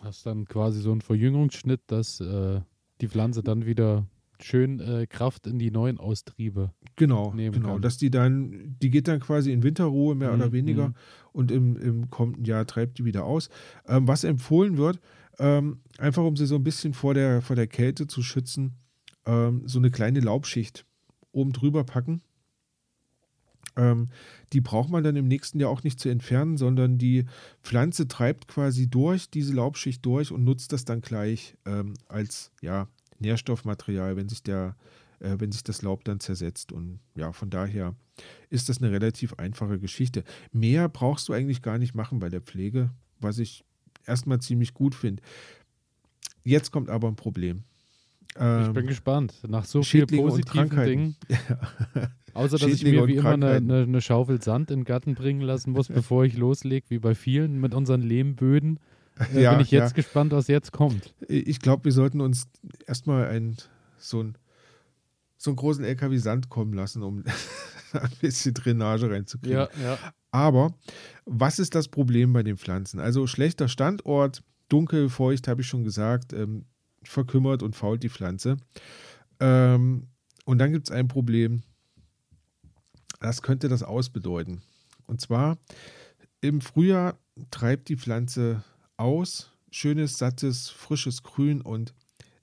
Hast 0.00 0.26
dann 0.26 0.46
quasi 0.46 0.80
so 0.80 0.92
einen 0.92 1.00
Verjüngungsschnitt, 1.00 1.80
dass 1.86 2.20
äh, 2.20 2.60
die 3.00 3.08
Pflanze 3.08 3.42
dann 3.42 3.66
wieder 3.66 4.06
schön 4.40 4.80
äh, 4.80 5.06
Kraft 5.06 5.46
in 5.46 5.58
die 5.58 5.70
neuen 5.70 5.98
Austriebe 5.98 6.72
genau, 6.96 7.32
nehmen 7.34 7.54
genau. 7.54 7.74
Kann. 7.74 7.82
Dass 7.82 7.98
die 7.98 8.10
dann, 8.10 8.76
die 8.82 8.90
geht 8.90 9.08
dann 9.08 9.20
quasi 9.20 9.52
in 9.52 9.62
Winterruhe 9.62 10.14
mehr 10.14 10.32
mhm. 10.32 10.40
oder 10.40 10.52
weniger 10.52 10.88
mhm. 10.88 10.94
und 11.32 11.50
im, 11.50 11.76
im 11.76 12.10
kommenden 12.10 12.44
Jahr 12.44 12.66
treibt 12.66 12.98
die 12.98 13.04
wieder 13.04 13.24
aus. 13.24 13.48
Ähm, 13.86 14.08
was 14.08 14.24
empfohlen 14.24 14.76
wird, 14.76 15.00
ähm, 15.38 15.80
einfach 15.98 16.24
um 16.24 16.36
sie 16.36 16.46
so 16.46 16.56
ein 16.56 16.64
bisschen 16.64 16.94
vor 16.94 17.14
der, 17.14 17.42
vor 17.42 17.56
der 17.56 17.66
Kälte 17.66 18.06
zu 18.06 18.22
schützen, 18.22 18.74
ähm, 19.26 19.62
so 19.66 19.78
eine 19.78 19.90
kleine 19.90 20.20
Laubschicht 20.20 20.84
oben 21.32 21.52
drüber 21.52 21.84
packen 21.84 22.22
ähm, 23.76 24.08
die 24.52 24.60
braucht 24.60 24.90
man 24.90 25.04
dann 25.04 25.16
im 25.16 25.26
nächsten 25.26 25.58
Jahr 25.60 25.70
auch 25.70 25.82
nicht 25.82 25.98
zu 25.98 26.08
entfernen, 26.08 26.56
sondern 26.56 26.98
die 26.98 27.24
Pflanze 27.62 28.08
treibt 28.08 28.48
quasi 28.48 28.88
durch 28.88 29.30
diese 29.30 29.54
Laubschicht 29.54 30.04
durch 30.06 30.32
und 30.32 30.44
nutzt 30.44 30.72
das 30.72 30.84
dann 30.84 31.00
gleich 31.00 31.56
ähm, 31.66 31.94
als 32.08 32.52
ja, 32.60 32.88
Nährstoffmaterial, 33.18 34.16
wenn 34.16 34.28
sich 34.28 34.42
der 34.42 34.76
äh, 35.20 35.36
wenn 35.38 35.52
sich 35.52 35.64
das 35.64 35.82
Laub 35.82 36.04
dann 36.04 36.20
zersetzt. 36.20 36.72
Und 36.72 37.00
ja, 37.14 37.32
von 37.32 37.50
daher 37.50 37.94
ist 38.50 38.68
das 38.68 38.78
eine 38.78 38.90
relativ 38.90 39.34
einfache 39.34 39.78
Geschichte. 39.78 40.24
Mehr 40.52 40.88
brauchst 40.88 41.28
du 41.28 41.32
eigentlich 41.32 41.62
gar 41.62 41.78
nicht 41.78 41.94
machen 41.94 42.18
bei 42.18 42.28
der 42.28 42.40
Pflege, 42.40 42.90
was 43.20 43.38
ich 43.38 43.64
erstmal 44.06 44.40
ziemlich 44.40 44.74
gut 44.74 44.94
finde. 44.94 45.22
Jetzt 46.44 46.70
kommt 46.70 46.90
aber 46.90 47.08
ein 47.08 47.16
Problem. 47.16 47.64
Ähm, 48.36 48.66
ich 48.66 48.72
bin 48.72 48.86
gespannt. 48.86 49.34
Nach 49.48 49.64
so 49.64 49.82
vielen 49.82 50.06
positiven 50.06 50.84
Dingen. 50.84 51.16
Ja. 51.28 52.10
Außer, 52.34 52.58
dass 52.58 52.68
ich 52.68 52.82
mir 52.82 53.06
wie 53.06 53.14
immer 53.14 53.30
eine, 53.30 53.50
eine, 53.50 53.82
eine, 53.82 54.00
Schaufel 54.00 54.42
Sand 54.42 54.72
in 54.72 54.80
den 54.80 54.84
Garten 54.84 55.14
bringen 55.14 55.40
lassen 55.40 55.70
muss, 55.70 55.86
bevor 55.86 56.24
ich 56.24 56.36
loslege, 56.36 56.84
wie 56.88 56.98
bei 56.98 57.14
vielen 57.14 57.60
mit 57.60 57.74
unseren 57.74 58.02
Lehmböden. 58.02 58.80
Äh, 59.18 59.42
ja, 59.42 59.52
bin 59.52 59.60
ich 59.60 59.70
jetzt 59.70 59.90
ja. 59.90 59.96
gespannt, 59.96 60.32
was 60.32 60.48
jetzt 60.48 60.72
kommt. 60.72 61.14
Ich 61.28 61.60
glaube, 61.60 61.84
wir 61.84 61.92
sollten 61.92 62.20
uns 62.20 62.48
erstmal 62.86 63.26
ein, 63.28 63.56
so, 63.96 64.22
ein, 64.22 64.36
so 65.36 65.50
einen 65.50 65.56
großen 65.56 65.84
LKW 65.84 66.16
Sand 66.18 66.48
kommen 66.48 66.72
lassen, 66.72 67.02
um 67.02 67.24
ein 67.92 68.10
bisschen 68.20 68.54
Drainage 68.54 69.10
reinzukriegen. 69.10 69.58
Ja, 69.58 69.68
ja. 69.82 69.98
Aber 70.30 70.74
was 71.26 71.58
ist 71.58 71.74
das 71.74 71.88
Problem 71.88 72.32
bei 72.32 72.42
den 72.42 72.56
Pflanzen? 72.56 72.98
Also 72.98 73.26
schlechter 73.26 73.68
Standort, 73.68 74.42
dunkel, 74.68 75.08
feucht, 75.08 75.46
habe 75.46 75.60
ich 75.60 75.68
schon 75.68 75.84
gesagt, 75.84 76.32
ähm, 76.32 76.64
verkümmert 77.04 77.62
und 77.62 77.76
fault 77.76 78.02
die 78.02 78.08
Pflanze. 78.08 78.56
Ähm, 79.38 80.08
und 80.44 80.58
dann 80.58 80.72
gibt 80.72 80.88
es 80.88 80.94
ein 80.94 81.06
Problem, 81.06 81.62
das 83.20 83.42
könnte 83.42 83.68
das 83.68 83.82
ausbedeuten. 83.82 84.62
Und 85.06 85.20
zwar 85.20 85.56
im 86.40 86.60
Frühjahr 86.60 87.18
treibt 87.50 87.88
die 87.88 87.96
Pflanze 87.96 88.62
aus, 88.96 89.52
schönes, 89.70 90.18
sattes, 90.18 90.70
frisches 90.70 91.22
Grün 91.22 91.60
und 91.60 91.94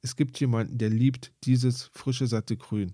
es 0.02 0.16
gibt 0.16 0.40
jemanden, 0.40 0.78
der 0.78 0.90
liebt 0.90 1.32
dieses 1.44 1.84
frische, 1.94 2.28
satte 2.28 2.58
Grün. 2.58 2.94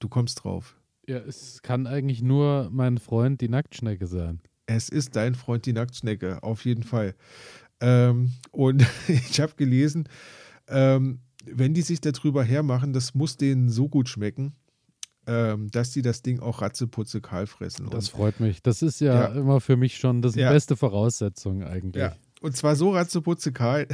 Du 0.00 0.08
kommst 0.08 0.42
drauf. 0.42 0.76
Ja, 1.06 1.18
es 1.18 1.62
kann 1.62 1.86
eigentlich 1.86 2.22
nur 2.22 2.68
mein 2.72 2.98
Freund 2.98 3.40
die 3.40 3.48
Nacktschnecke 3.48 4.06
sein. 4.06 4.40
Es 4.66 4.88
ist 4.88 5.16
dein 5.16 5.34
Freund, 5.34 5.66
die 5.66 5.72
Nacktschnecke, 5.72 6.42
auf 6.42 6.64
jeden 6.64 6.82
Fall. 6.82 7.14
Ähm, 7.80 8.32
und 8.50 8.84
ich 9.08 9.40
habe 9.40 9.54
gelesen, 9.56 10.08
ähm, 10.68 11.20
wenn 11.44 11.74
die 11.74 11.82
sich 11.82 12.00
darüber 12.00 12.44
hermachen, 12.44 12.92
das 12.92 13.14
muss 13.14 13.36
denen 13.36 13.68
so 13.68 13.88
gut 13.88 14.08
schmecken, 14.08 14.54
ähm, 15.26 15.70
dass 15.70 15.90
die 15.90 16.02
das 16.02 16.22
Ding 16.22 16.40
auch 16.40 16.62
ratzeputze 16.62 17.20
kahl 17.20 17.46
fressen. 17.46 17.88
Das 17.90 18.08
und, 18.08 18.16
freut 18.16 18.40
mich. 18.40 18.62
Das 18.62 18.82
ist 18.82 19.00
ja, 19.00 19.14
ja, 19.14 19.26
immer 19.26 19.60
für 19.60 19.76
mich 19.76 19.96
schon 19.96 20.22
das 20.22 20.34
ja. 20.34 20.50
beste 20.50 20.76
Voraussetzung 20.76 21.62
eigentlich. 21.62 22.02
Ja. 22.02 22.16
Und 22.40 22.56
zwar 22.56 22.74
so 22.74 22.90
ratzeputze 22.90 23.52
kahl, 23.52 23.86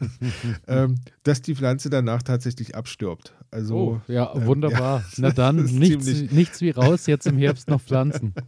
ähm, 0.68 1.00
dass 1.24 1.42
die 1.42 1.56
Pflanze 1.56 1.90
danach 1.90 2.22
tatsächlich 2.22 2.76
abstirbt. 2.76 3.34
Also, 3.50 3.76
oh, 3.76 4.00
ja, 4.06 4.32
ähm, 4.32 4.46
wunderbar. 4.46 5.04
Na 5.16 5.32
dann, 5.32 5.56
nichts, 5.64 6.06
nichts 6.30 6.60
wie 6.60 6.70
raus, 6.70 7.06
jetzt 7.06 7.26
im 7.26 7.36
Herbst 7.36 7.68
noch 7.68 7.80
pflanzen. 7.80 8.34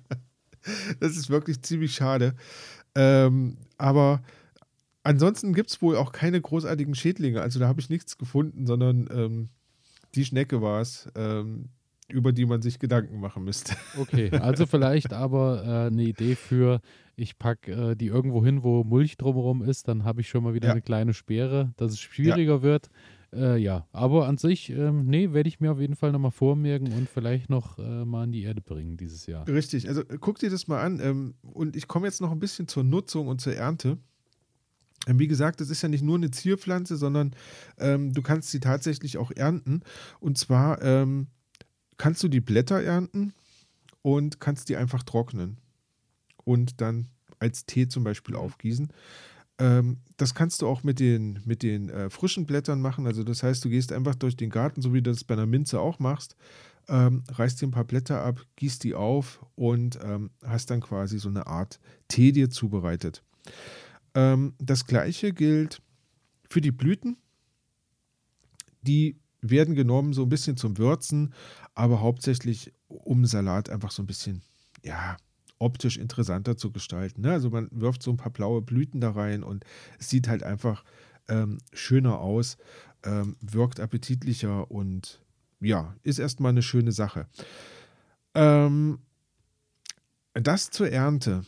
Das 1.01 1.17
ist 1.17 1.29
wirklich 1.29 1.61
ziemlich 1.63 1.93
schade. 1.93 2.37
Ähm, 2.95 3.57
aber 3.79 4.23
ansonsten 5.03 5.55
gibt 5.55 5.71
es 5.71 5.83
wohl 5.83 5.97
auch 5.97 6.13
keine 6.13 6.41
großartigen 6.41 6.95
Schädlinge. 6.95 7.41
Also 7.41 7.59
da 7.59 7.67
habe 7.67 7.81
ich 7.81 7.91
nichts 7.91 8.17
gefunden, 8.17 8.65
sondern 8.65 9.09
ähm, 9.13 9.49
die 10.15 10.25
Schnecke 10.25 10.63
war 10.63 10.81
es, 10.81 11.11
ähm, 11.17 11.71
über 12.12 12.33
die 12.33 12.46
man 12.46 12.62
sich 12.62 12.79
Gedanken 12.79 13.20
machen 13.20 13.44
müsste. 13.44 13.75
Okay, 13.98 14.31
also 14.31 14.66
vielleicht 14.66 15.12
aber 15.12 15.64
äh, 15.64 15.87
eine 15.87 16.03
Idee 16.03 16.35
für, 16.35 16.81
ich 17.16 17.38
packe 17.38 17.90
äh, 17.92 17.96
die 17.96 18.07
irgendwo 18.07 18.44
hin, 18.44 18.62
wo 18.62 18.85
Mulch 18.85 19.16
drumherum 19.16 19.62
ist, 19.62 19.88
dann 19.88 20.05
habe 20.05 20.20
ich 20.20 20.29
schon 20.29 20.44
mal 20.44 20.55
wieder 20.55 20.68
ja. 20.68 20.72
eine 20.72 20.83
kleine 20.83 21.14
Speere, 21.14 21.72
dass 21.77 21.92
es 21.92 22.01
schwieriger 22.01 22.57
ja. 22.57 22.62
wird. 22.62 22.90
Äh, 23.35 23.57
ja, 23.59 23.87
aber 23.92 24.27
an 24.27 24.37
sich, 24.37 24.70
ähm, 24.70 25.07
nee, 25.07 25.33
werde 25.33 25.48
ich 25.48 25.59
mir 25.59 25.72
auf 25.72 25.81
jeden 25.81 25.96
Fall 25.96 26.12
nochmal 26.12 26.31
vormerken 26.31 26.92
und 26.92 27.09
vielleicht 27.09 27.48
noch 27.48 27.79
äh, 27.79 28.05
mal 28.05 28.25
in 28.25 28.33
die 28.33 28.42
Erde 28.42 28.61
bringen 28.61 28.98
dieses 28.98 29.27
Jahr. 29.27 29.48
Richtig, 29.48 29.88
also 29.88 30.03
äh, 30.03 30.18
guck 30.20 30.38
dir 30.38 30.51
das 30.51 30.68
mal 30.68 30.83
an. 30.83 31.01
Ähm, 31.01 31.35
und 31.40 31.75
ich 31.75 31.88
komme 31.88 32.07
jetzt 32.07 32.20
noch 32.20 32.31
ein 32.31 32.40
bisschen 32.40 32.68
zur 32.68 32.85
Nutzung 32.85 33.29
und 33.29 33.40
zur 33.40 33.55
Ernte. 33.55 33.96
Ähm, 35.07 35.18
wie 35.18 35.29
gesagt, 35.29 35.61
das 35.61 35.70
ist 35.70 35.83
ja 35.83 35.88
nicht 35.88 36.05
nur 36.05 36.16
eine 36.16 36.31
Zierpflanze, 36.31 36.96
sondern 36.96 37.35
ähm, 37.79 38.12
du 38.12 38.20
kannst 38.20 38.51
sie 38.51 38.61
tatsächlich 38.61 39.16
auch 39.16 39.31
ernten. 39.31 39.81
Und 40.20 40.37
zwar 40.37 40.83
ähm, 40.83 41.29
kannst 42.03 42.21
du 42.25 42.27
die 42.27 42.41
Blätter 42.41 42.83
ernten 42.83 43.33
und 44.03 44.41
kannst 44.41 44.69
die 44.69 44.77
einfach 44.77 45.05
trocknen 45.05 45.59
und 46.43 46.81
dann 46.81 47.07
als 47.38 47.65
Tee 47.65 47.87
zum 47.87 48.03
Beispiel 48.03 48.35
aufgießen. 48.35 48.93
Ähm, 49.59 49.99
das 50.17 50.35
kannst 50.35 50.62
du 50.62 50.67
auch 50.67 50.83
mit 50.83 50.99
den, 50.99 51.38
mit 51.45 51.62
den 51.62 51.91
äh, 51.91 52.11
frischen 52.11 52.45
Blättern 52.45 52.81
machen. 52.81 53.07
Also 53.07 53.23
das 53.23 53.45
heißt, 53.45 53.65
du 53.65 53.69
gehst 53.69 53.93
einfach 53.93 54.17
durch 54.17 54.35
den 54.35 54.51
Garten, 54.51 54.83
so 54.83 54.93
wie 54.93 55.01
du 55.01 55.12
das 55.12 55.23
bei 55.23 55.35
einer 55.35 55.47
Minze 55.47 55.79
auch 55.79 56.01
machst, 56.01 56.35
ähm, 56.88 57.23
reißt 57.29 57.62
dir 57.62 57.69
ein 57.69 57.71
paar 57.71 57.85
Blätter 57.85 58.25
ab, 58.25 58.45
gießt 58.57 58.83
die 58.83 58.95
auf 58.95 59.38
und 59.55 60.01
ähm, 60.03 60.31
hast 60.45 60.73
dann 60.73 60.81
quasi 60.81 61.21
so 61.21 61.29
eine 61.29 61.47
Art 61.47 61.79
Tee 62.09 62.33
dir 62.33 62.51
zubereitet. 62.51 63.23
Ähm, 64.17 64.55
das 64.59 64.87
gleiche 64.87 65.33
gilt 65.33 65.81
für 66.49 66.61
die 66.61 66.73
Blüten. 66.73 67.17
Die 68.81 69.22
werden 69.42 69.74
genommen 69.74 70.12
so 70.12 70.22
ein 70.22 70.28
bisschen 70.28 70.57
zum 70.57 70.78
Würzen, 70.78 71.35
aber 71.74 72.00
hauptsächlich 72.00 72.72
um 72.88 73.26
Salat 73.26 73.68
einfach 73.68 73.90
so 73.90 74.02
ein 74.02 74.07
bisschen, 74.07 74.42
ja, 74.83 75.16
optisch 75.59 75.96
interessanter 75.96 76.57
zu 76.57 76.72
gestalten. 76.72 77.22
Ne? 77.22 77.33
Also 77.33 77.50
man 77.50 77.68
wirft 77.70 78.02
so 78.02 78.11
ein 78.11 78.16
paar 78.16 78.33
blaue 78.33 78.62
Blüten 78.62 79.00
da 79.00 79.11
rein 79.11 79.42
und 79.42 79.64
es 79.98 80.09
sieht 80.09 80.28
halt 80.28 80.42
einfach 80.42 80.85
ähm, 81.28 81.59
schöner 81.72 82.18
aus, 82.18 82.57
ähm, 83.05 83.37
wirkt 83.40 83.78
appetitlicher 83.78 84.70
und 84.70 85.20
ja, 85.61 85.94
ist 86.02 86.18
erstmal 86.18 86.50
eine 86.50 86.62
schöne 86.62 86.90
Sache. 86.90 87.28
Ähm, 88.35 88.98
das 90.35 90.70
zur 90.70 90.90
Ernte. 90.90 91.44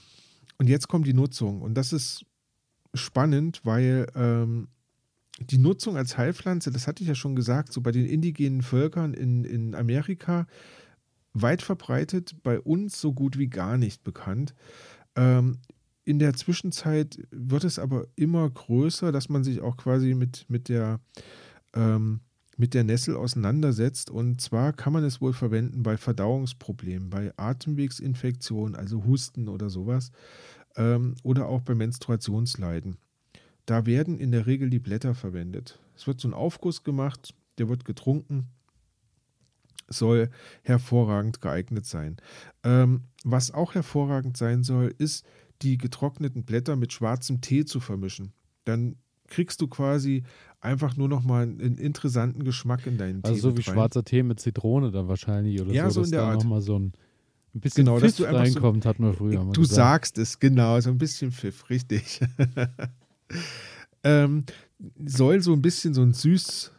Und 0.59 0.68
jetzt 0.68 0.88
kommt 0.88 1.07
die 1.07 1.14
Nutzung. 1.14 1.62
Und 1.62 1.74
das 1.74 1.92
ist 1.92 2.24
spannend, 2.94 3.61
weil 3.64 4.07
ähm, 4.14 4.68
die 5.40 5.59
Nutzung 5.59 5.97
als 5.97 6.16
Heilpflanze, 6.16 6.70
das 6.70 6.87
hatte 6.87 7.03
ich 7.03 7.09
ja 7.09 7.14
schon 7.14 7.35
gesagt, 7.35 7.73
so 7.73 7.81
bei 7.81 7.90
den 7.90 8.07
indigenen 8.07 8.62
Völkern 8.62 9.14
in, 9.14 9.44
in 9.44 9.75
Amerika 9.75 10.47
weit 11.33 11.62
verbreitet, 11.62 12.37
bei 12.42 12.61
uns 12.61 13.01
so 13.01 13.12
gut 13.12 13.38
wie 13.38 13.49
gar 13.49 13.77
nicht 13.77 14.05
bekannt. 14.05 14.55
Ähm, 15.16 15.59
in 16.05 16.18
der 16.18 16.35
Zwischenzeit 16.35 17.18
wird 17.31 17.64
es 17.64 17.79
aber 17.79 18.07
immer 18.14 18.49
größer, 18.49 19.11
dass 19.11 19.29
man 19.29 19.42
sich 19.42 19.61
auch 19.61 19.77
quasi 19.77 20.14
mit, 20.14 20.47
mit, 20.49 20.68
der, 20.68 21.01
ähm, 21.75 22.20
mit 22.57 22.75
der 22.75 22.85
Nessel 22.85 23.16
auseinandersetzt. 23.16 24.11
Und 24.11 24.40
zwar 24.40 24.73
kann 24.73 24.92
man 24.92 25.03
es 25.03 25.20
wohl 25.20 25.33
verwenden 25.33 25.83
bei 25.83 25.97
Verdauungsproblemen, 25.97 27.11
bei 27.11 27.33
Atemwegsinfektionen, 27.37 28.77
also 28.77 29.05
Husten 29.05 29.49
oder 29.49 29.70
sowas, 29.70 30.12
ähm, 30.77 31.14
oder 31.23 31.49
auch 31.49 31.62
bei 31.62 31.75
Menstruationsleiden. 31.75 32.99
Da 33.66 33.87
werden 33.87 34.18
in 34.18 34.33
der 34.33 34.46
Regel 34.46 34.70
die 34.70 34.79
Blätter 34.79 35.14
verwendet. 35.14 35.79
Es 35.96 36.07
wird 36.07 36.20
so 36.20 36.29
ein 36.29 36.35
Aufguss 36.35 36.85
gemacht, 36.85 37.35
der 37.59 37.68
wird 37.68 37.85
getrunken, 37.85 38.48
soll 39.88 40.31
hervorragend 40.62 41.40
geeignet 41.40 41.87
sein. 41.87 42.16
Ähm, 42.62 43.05
was 43.24 43.53
auch 43.53 43.74
hervorragend 43.74 44.37
sein 44.37 44.62
soll, 44.62 44.94
ist, 44.98 45.24
die 45.62 45.79
getrockneten 45.79 46.44
Blätter 46.44 46.77
mit 46.77 46.92
schwarzem 46.92 47.40
Tee 47.40 47.64
zu 47.64 47.81
vermischen. 47.81 48.33
Dann 48.64 48.96
kriegst 49.29 49.61
du 49.61 49.68
quasi 49.68 50.24
einfach 50.61 50.96
nur 50.96 51.09
noch 51.09 51.22
mal 51.22 51.42
einen 51.44 51.79
interessanten 51.79 52.44
Geschmack 52.44 52.87
in 52.87 52.98
deinen 52.98 53.22
also 53.22 53.29
Tee. 53.29 53.35
Also 53.35 53.50
so 53.50 53.57
wie 53.57 53.62
rein. 53.62 53.74
schwarzer 53.74 54.05
Tee 54.05 54.22
mit 54.22 54.40
Zitrone 54.40 54.90
dann 54.90 55.09
wahrscheinlich 55.09 55.61
oder 55.61 55.72
ja, 55.72 55.88
so, 55.90 56.03
so 56.03 56.05
in 56.05 56.11
der 56.11 56.20
da 56.20 56.31
Art. 56.31 56.42
noch 56.42 56.50
mal 56.50 56.61
so 56.61 56.79
ein 56.79 56.92
ein 57.55 57.61
bisschen 57.61 57.85
genau, 57.85 57.98
Pfiff 57.98 58.20
reinkommt, 58.20 58.83
so, 58.83 58.88
hat 58.88 58.98
man 58.98 59.14
früher 59.14 59.44
mal 59.44 59.53
Du 59.53 59.61
gesagt. 59.61 59.77
sagst 59.77 60.18
es, 60.18 60.40
genau, 60.40 60.81
so 60.81 60.90
ein 60.90 60.98
bisschen 60.98 61.31
Pfiff, 61.31 61.70
richtig. 61.70 62.20
ähm, 64.03 64.44
soll 65.05 65.40
so 65.42 65.53
ein 65.53 65.62
bisschen 65.62 65.94
so 65.94 66.03
einen 66.03 66.14
süß, 66.14 66.73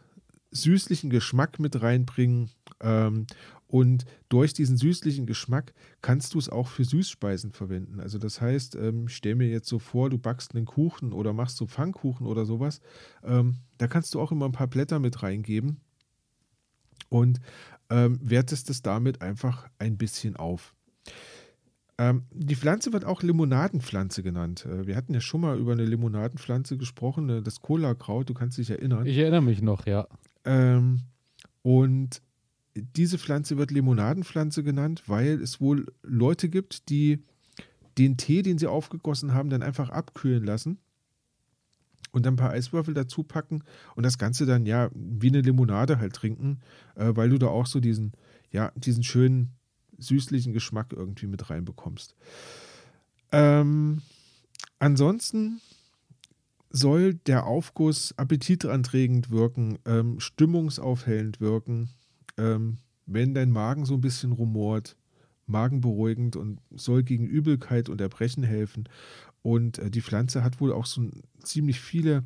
süßlichen 0.50 1.10
Geschmack 1.10 1.58
mit 1.58 1.80
reinbringen. 1.82 2.50
Ähm, 2.80 3.26
und 3.68 4.04
durch 4.28 4.52
diesen 4.52 4.76
süßlichen 4.76 5.26
Geschmack 5.26 5.74
kannst 6.00 6.34
du 6.34 6.38
es 6.38 6.48
auch 6.48 6.68
für 6.68 6.84
Süßspeisen 6.84 7.50
verwenden. 7.50 7.98
Also 7.98 8.18
das 8.18 8.40
heißt, 8.40 8.76
ähm, 8.76 9.08
stell 9.08 9.34
mir 9.34 9.48
jetzt 9.48 9.68
so 9.68 9.80
vor, 9.80 10.08
du 10.08 10.18
backst 10.18 10.54
einen 10.54 10.66
Kuchen 10.66 11.12
oder 11.12 11.32
machst 11.32 11.56
so 11.56 11.66
Pfannkuchen 11.66 12.26
oder 12.26 12.46
sowas. 12.46 12.80
Ähm, 13.24 13.56
da 13.78 13.88
kannst 13.88 14.14
du 14.14 14.20
auch 14.20 14.30
immer 14.30 14.46
ein 14.46 14.52
paar 14.52 14.68
Blätter 14.68 15.00
mit 15.00 15.22
reingeben 15.22 15.80
und 17.08 17.40
ähm, 17.90 18.20
wertest 18.22 18.70
es 18.70 18.82
damit 18.82 19.20
einfach 19.20 19.68
ein 19.78 19.96
bisschen 19.96 20.36
auf. 20.36 20.75
Ähm, 21.98 22.24
die 22.30 22.56
Pflanze 22.56 22.92
wird 22.92 23.04
auch 23.04 23.22
Limonadenpflanze 23.22 24.22
genannt. 24.22 24.66
Äh, 24.66 24.86
wir 24.86 24.96
hatten 24.96 25.14
ja 25.14 25.20
schon 25.20 25.40
mal 25.40 25.58
über 25.58 25.72
eine 25.72 25.84
Limonadenpflanze 25.84 26.76
gesprochen, 26.76 27.28
äh, 27.30 27.42
das 27.42 27.62
Cola-Kraut, 27.62 28.28
du 28.28 28.34
kannst 28.34 28.58
dich 28.58 28.70
erinnern. 28.70 29.06
Ich 29.06 29.16
erinnere 29.16 29.42
mich 29.42 29.62
noch, 29.62 29.86
ja. 29.86 30.06
Ähm, 30.44 31.00
und 31.62 32.20
diese 32.74 33.18
Pflanze 33.18 33.56
wird 33.56 33.70
Limonadenpflanze 33.70 34.62
genannt, 34.62 35.04
weil 35.06 35.40
es 35.40 35.60
wohl 35.60 35.86
Leute 36.02 36.50
gibt, 36.50 36.90
die 36.90 37.24
den 37.96 38.18
Tee, 38.18 38.42
den 38.42 38.58
sie 38.58 38.66
aufgegossen 38.66 39.32
haben, 39.32 39.48
dann 39.48 39.62
einfach 39.62 39.88
abkühlen 39.88 40.44
lassen 40.44 40.78
und 42.12 42.26
dann 42.26 42.34
ein 42.34 42.38
paar 42.38 42.50
Eiswürfel 42.50 42.92
dazu 42.92 43.22
packen 43.22 43.62
und 43.94 44.04
das 44.04 44.18
Ganze 44.18 44.44
dann 44.44 44.66
ja 44.66 44.90
wie 44.94 45.28
eine 45.28 45.40
Limonade 45.40 45.98
halt 45.98 46.12
trinken, 46.12 46.60
äh, 46.94 47.12
weil 47.14 47.30
du 47.30 47.38
da 47.38 47.46
auch 47.46 47.66
so 47.66 47.80
diesen, 47.80 48.12
ja, 48.50 48.70
diesen 48.76 49.02
schönen 49.02 49.55
süßlichen 49.98 50.52
Geschmack 50.52 50.92
irgendwie 50.92 51.26
mit 51.26 51.50
reinbekommst. 51.50 52.14
Ähm, 53.32 54.02
ansonsten 54.78 55.60
soll 56.70 57.14
der 57.14 57.46
Aufguss 57.46 58.14
appetitanregend 58.16 59.30
wirken, 59.30 59.78
ähm, 59.86 60.20
stimmungsaufhellend 60.20 61.40
wirken, 61.40 61.90
ähm, 62.36 62.78
wenn 63.06 63.34
dein 63.34 63.50
Magen 63.50 63.84
so 63.84 63.94
ein 63.94 64.00
bisschen 64.00 64.32
rumort, 64.32 64.96
magenberuhigend 65.46 66.36
und 66.36 66.60
soll 66.74 67.02
gegen 67.02 67.26
Übelkeit 67.26 67.88
und 67.88 68.00
Erbrechen 68.00 68.42
helfen. 68.42 68.88
Und 69.42 69.78
äh, 69.78 69.90
die 69.90 70.02
Pflanze 70.02 70.42
hat 70.42 70.60
wohl 70.60 70.72
auch 70.72 70.86
so 70.86 71.08
ziemlich 71.42 71.80
viele 71.80 72.24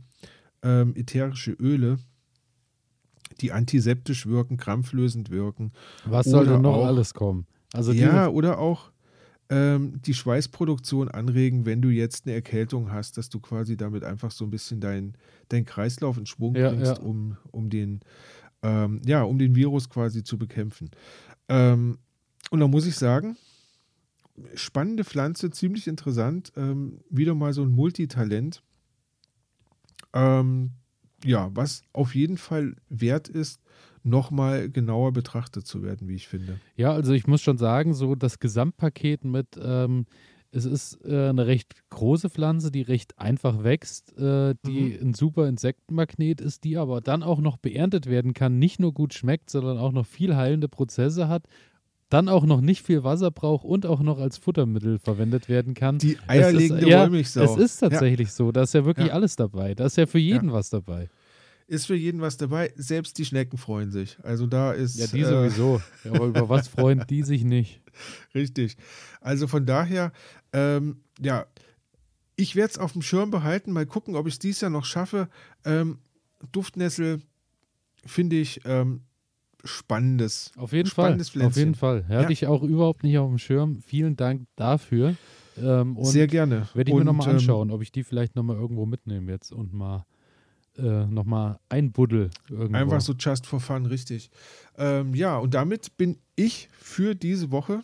ähm, 0.62 0.94
ätherische 0.96 1.52
Öle, 1.52 1.98
die 3.40 3.52
antiseptisch 3.52 4.26
wirken, 4.26 4.56
krampflösend 4.56 5.30
wirken. 5.30 5.72
Was 6.04 6.26
soll 6.26 6.46
denn 6.46 6.62
noch 6.62 6.84
alles 6.84 7.14
kommen? 7.14 7.46
Also 7.72 7.92
ja, 7.92 8.28
oder 8.28 8.58
auch 8.58 8.90
ähm, 9.50 10.00
die 10.02 10.14
Schweißproduktion 10.14 11.08
anregen, 11.08 11.66
wenn 11.66 11.82
du 11.82 11.88
jetzt 11.88 12.26
eine 12.26 12.34
Erkältung 12.34 12.92
hast, 12.92 13.18
dass 13.18 13.28
du 13.28 13.40
quasi 13.40 13.76
damit 13.76 14.04
einfach 14.04 14.30
so 14.30 14.44
ein 14.44 14.50
bisschen 14.50 14.80
deinen 14.80 15.14
dein 15.48 15.64
Kreislauf 15.64 16.16
in 16.16 16.26
Schwung 16.26 16.54
ja, 16.54 16.70
bringst, 16.70 16.98
ja. 16.98 17.02
Um, 17.02 17.36
um, 17.50 17.68
den, 17.68 18.00
ähm, 18.62 19.02
ja, 19.04 19.22
um 19.22 19.38
den 19.38 19.54
Virus 19.54 19.88
quasi 19.88 20.22
zu 20.22 20.38
bekämpfen. 20.38 20.90
Ähm, 21.48 21.98
und 22.50 22.60
da 22.60 22.68
muss 22.68 22.86
ich 22.86 22.96
sagen, 22.96 23.36
spannende 24.54 25.04
Pflanze, 25.04 25.50
ziemlich 25.50 25.88
interessant, 25.88 26.52
ähm, 26.56 27.00
wieder 27.10 27.34
mal 27.34 27.52
so 27.52 27.62
ein 27.62 27.70
Multitalent. 27.70 28.62
Ähm, 30.12 30.70
ja, 31.24 31.50
was 31.54 31.82
auf 31.92 32.14
jeden 32.14 32.38
Fall 32.38 32.76
wert 32.88 33.28
ist, 33.28 33.60
nochmal 34.02 34.68
genauer 34.70 35.12
betrachtet 35.12 35.66
zu 35.66 35.82
werden, 35.82 36.08
wie 36.08 36.14
ich 36.14 36.28
finde. 36.28 36.58
Ja, 36.76 36.92
also 36.92 37.12
ich 37.12 37.26
muss 37.26 37.42
schon 37.42 37.58
sagen, 37.58 37.94
so 37.94 38.14
das 38.14 38.38
Gesamtpaket 38.38 39.24
mit, 39.24 39.48
ähm, 39.62 40.06
Es 40.52 40.64
ist 40.64 40.98
äh, 41.04 41.28
eine 41.28 41.46
recht 41.46 41.74
große 41.90 42.28
Pflanze, 42.28 42.72
die 42.72 42.82
recht 42.82 43.16
einfach 43.20 43.62
wächst, 43.62 44.18
äh, 44.18 44.56
die 44.66 44.98
Mhm. 45.00 45.10
ein 45.10 45.14
super 45.14 45.46
Insektenmagnet 45.46 46.40
ist, 46.40 46.64
die 46.64 46.76
aber 46.76 47.00
dann 47.00 47.22
auch 47.22 47.38
noch 47.40 47.56
beerntet 47.56 48.06
werden 48.06 48.34
kann, 48.34 48.58
nicht 48.58 48.80
nur 48.80 48.92
gut 48.92 49.14
schmeckt, 49.14 49.48
sondern 49.48 49.78
auch 49.78 49.92
noch 49.92 50.06
viel 50.06 50.34
heilende 50.34 50.66
Prozesse 50.68 51.28
hat, 51.28 51.44
dann 52.08 52.28
auch 52.28 52.44
noch 52.44 52.60
nicht 52.62 52.82
viel 52.84 53.04
Wasser 53.04 53.30
braucht 53.30 53.64
und 53.64 53.86
auch 53.86 54.00
noch 54.00 54.18
als 54.18 54.38
Futtermittel 54.38 54.98
verwendet 54.98 55.48
werden 55.48 55.74
kann. 55.74 55.98
Die 55.98 56.14
Es 56.14 56.18
ist- 56.18 56.28
eierlegende 56.28 56.88
ja, 56.88 57.02
Wollmilchsau. 57.02 57.42
Es 57.44 57.56
ist 57.56 57.76
tatsächlich 57.78 58.32
so, 58.32 58.50
da 58.50 58.62
ist 58.62 58.74
ja 58.74 58.84
wirklich 58.84 59.06
Ja. 59.06 59.12
alles 59.12 59.36
dabei. 59.36 59.76
Da 59.76 59.84
ist 59.86 59.96
ja 59.98 60.06
für 60.06 60.18
jeden 60.18 60.50
was 60.52 60.68
dabei. 60.70 61.08
Ist 61.70 61.86
für 61.86 61.94
jeden 61.94 62.20
was 62.20 62.36
dabei. 62.36 62.72
Selbst 62.74 63.16
die 63.16 63.24
Schnecken 63.24 63.56
freuen 63.56 63.92
sich. 63.92 64.18
Also 64.24 64.48
da 64.48 64.72
ist. 64.72 64.98
Ja, 64.98 65.06
die 65.06 65.20
äh, 65.20 65.24
sowieso. 65.24 65.80
Ja, 66.04 66.10
aber 66.14 66.26
über 66.26 66.48
was 66.48 66.66
freuen 66.76 67.04
die 67.08 67.22
sich 67.22 67.44
nicht? 67.44 67.80
Richtig. 68.34 68.76
Also 69.20 69.46
von 69.46 69.66
daher, 69.66 70.10
ähm, 70.52 70.96
ja, 71.20 71.46
ich 72.34 72.56
werde 72.56 72.72
es 72.72 72.78
auf 72.78 72.94
dem 72.94 73.02
Schirm 73.02 73.30
behalten. 73.30 73.70
Mal 73.70 73.86
gucken, 73.86 74.16
ob 74.16 74.26
ich 74.26 74.34
es 74.34 74.38
dieses 74.40 74.62
Jahr 74.62 74.70
noch 74.72 74.84
schaffe. 74.84 75.28
Ähm, 75.64 76.00
Duftnessel 76.50 77.22
finde 78.04 78.34
ich 78.40 78.62
ähm, 78.64 79.02
spannendes. 79.62 80.50
Auf 80.56 80.72
jeden 80.72 80.88
Fall. 80.88 81.04
Spannendes 81.04 81.28
Auf 81.28 81.32
Pflänzchen. 81.34 81.60
jeden 81.60 81.74
Fall. 81.76 82.02
Hatte 82.08 82.22
Ja. 82.24 82.30
ich 82.30 82.48
auch 82.48 82.64
überhaupt 82.64 83.04
nicht 83.04 83.16
auf 83.16 83.28
dem 83.28 83.38
Schirm. 83.38 83.80
Vielen 83.82 84.16
Dank 84.16 84.48
dafür. 84.56 85.14
Ähm, 85.56 85.96
Sehr 86.02 86.26
gerne. 86.26 86.68
Werde 86.74 86.90
ich 86.90 86.96
mir 86.96 87.04
nochmal 87.04 87.28
ähm, 87.28 87.34
anschauen, 87.36 87.70
ob 87.70 87.80
ich 87.80 87.92
die 87.92 88.02
vielleicht 88.02 88.34
nochmal 88.34 88.56
irgendwo 88.56 88.86
mitnehme 88.86 89.30
jetzt 89.30 89.52
und 89.52 89.72
mal 89.72 90.04
äh, 90.80 91.06
nochmal 91.06 91.58
einbuddel 91.68 92.30
irgendwo. 92.48 92.76
Einfach 92.76 93.00
so 93.00 93.12
just 93.18 93.46
for 93.46 93.60
fun, 93.60 93.86
richtig. 93.86 94.30
Ähm, 94.78 95.14
ja, 95.14 95.38
und 95.38 95.54
damit 95.54 95.96
bin 95.96 96.18
ich 96.36 96.68
für 96.72 97.14
diese 97.14 97.50
Woche 97.50 97.82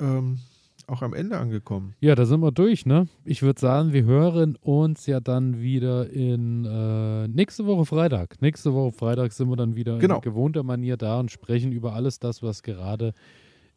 ähm, 0.00 0.38
auch 0.86 1.00
am 1.02 1.14
Ende 1.14 1.38
angekommen. 1.38 1.94
Ja, 2.00 2.14
da 2.14 2.26
sind 2.26 2.40
wir 2.40 2.52
durch, 2.52 2.84
ne? 2.84 3.08
Ich 3.24 3.42
würde 3.42 3.58
sagen, 3.60 3.92
wir 3.94 4.04
hören 4.04 4.56
uns 4.56 5.06
ja 5.06 5.20
dann 5.20 5.60
wieder 5.60 6.10
in 6.10 6.64
äh, 6.66 7.26
nächste 7.28 7.64
Woche 7.66 7.86
Freitag. 7.86 8.42
Nächste 8.42 8.74
Woche 8.74 8.92
Freitag 8.92 9.32
sind 9.32 9.48
wir 9.48 9.56
dann 9.56 9.76
wieder 9.76 9.98
Genau. 9.98 10.16
in 10.16 10.20
gewohnter 10.20 10.62
Manier 10.62 10.96
da 10.98 11.20
und 11.20 11.30
sprechen 11.30 11.72
über 11.72 11.94
alles 11.94 12.18
das, 12.18 12.42
was 12.42 12.62
gerade 12.62 13.12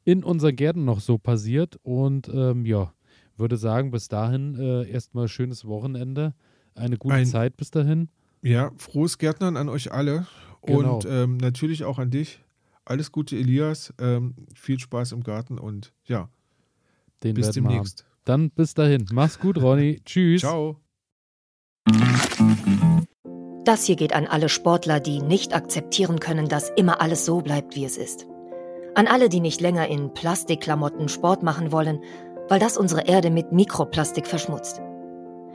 in 0.04 0.24
unseren 0.24 0.56
Gärten 0.56 0.84
noch 0.86 1.00
so 1.00 1.18
passiert. 1.18 1.78
Und 1.84 2.28
ähm, 2.34 2.66
ja, 2.66 2.92
würde 3.38 3.56
sagen, 3.56 3.92
bis 3.92 4.08
dahin 4.10 4.56
äh, 4.60 4.90
erstmal 4.90 5.28
schönes 5.30 5.64
Wochenende. 5.66 6.34
Eine 6.76 6.98
gute 6.98 7.16
Ein- 7.16 7.26
Zeit 7.26 7.56
bis 7.56 7.72
dahin. 7.72 8.10
Ja, 8.42 8.72
frohes 8.78 9.18
Gärtnern 9.18 9.58
an 9.58 9.70
euch 9.70 9.92
alle 9.92 10.28
Genau. 10.64 10.96
und 10.96 11.06
ähm, 11.06 11.38
natürlich 11.38 11.84
auch 11.86 11.98
an 12.00 12.12
dich. 12.12 12.44
Alles 12.86 13.12
Gute, 13.12 13.36
Elias. 13.38 13.94
Ähm, 14.00 14.36
viel 14.54 14.80
Spaß 14.80 15.12
im 15.14 15.24
Garten 15.24 15.58
und 15.60 15.94
ja, 16.06 16.30
Den 17.24 17.36
bis 17.36 17.52
demnächst. 17.52 18.06
Dann 18.26 18.50
bis 18.50 18.74
dahin. 18.74 19.06
Mach's 19.12 19.40
gut, 19.40 19.62
Ronny. 19.62 20.02
Tschüss. 20.06 20.42
Ciao. 20.42 20.78
Das 23.64 23.86
hier 23.86 23.96
geht 23.96 24.14
an 24.14 24.28
alle 24.28 24.50
Sportler, 24.50 25.00
die 25.00 25.22
nicht 25.22 25.54
akzeptieren 25.54 26.20
können, 26.20 26.48
dass 26.48 26.70
immer 26.76 27.02
alles 27.02 27.26
so 27.26 27.42
bleibt, 27.42 27.76
wie 27.76 27.86
es 27.86 27.98
ist. 27.98 28.26
An 28.96 29.08
alle, 29.08 29.30
die 29.30 29.42
nicht 29.42 29.62
länger 29.62 29.88
in 29.88 30.14
Plastikklamotten 30.14 31.10
Sport 31.10 31.44
machen 31.44 31.72
wollen, 31.72 32.00
weil 32.50 32.60
das 32.60 32.78
unsere 32.78 33.06
Erde 33.06 33.30
mit 33.30 33.52
Mikroplastik 33.52 34.26
verschmutzt. 34.26 34.82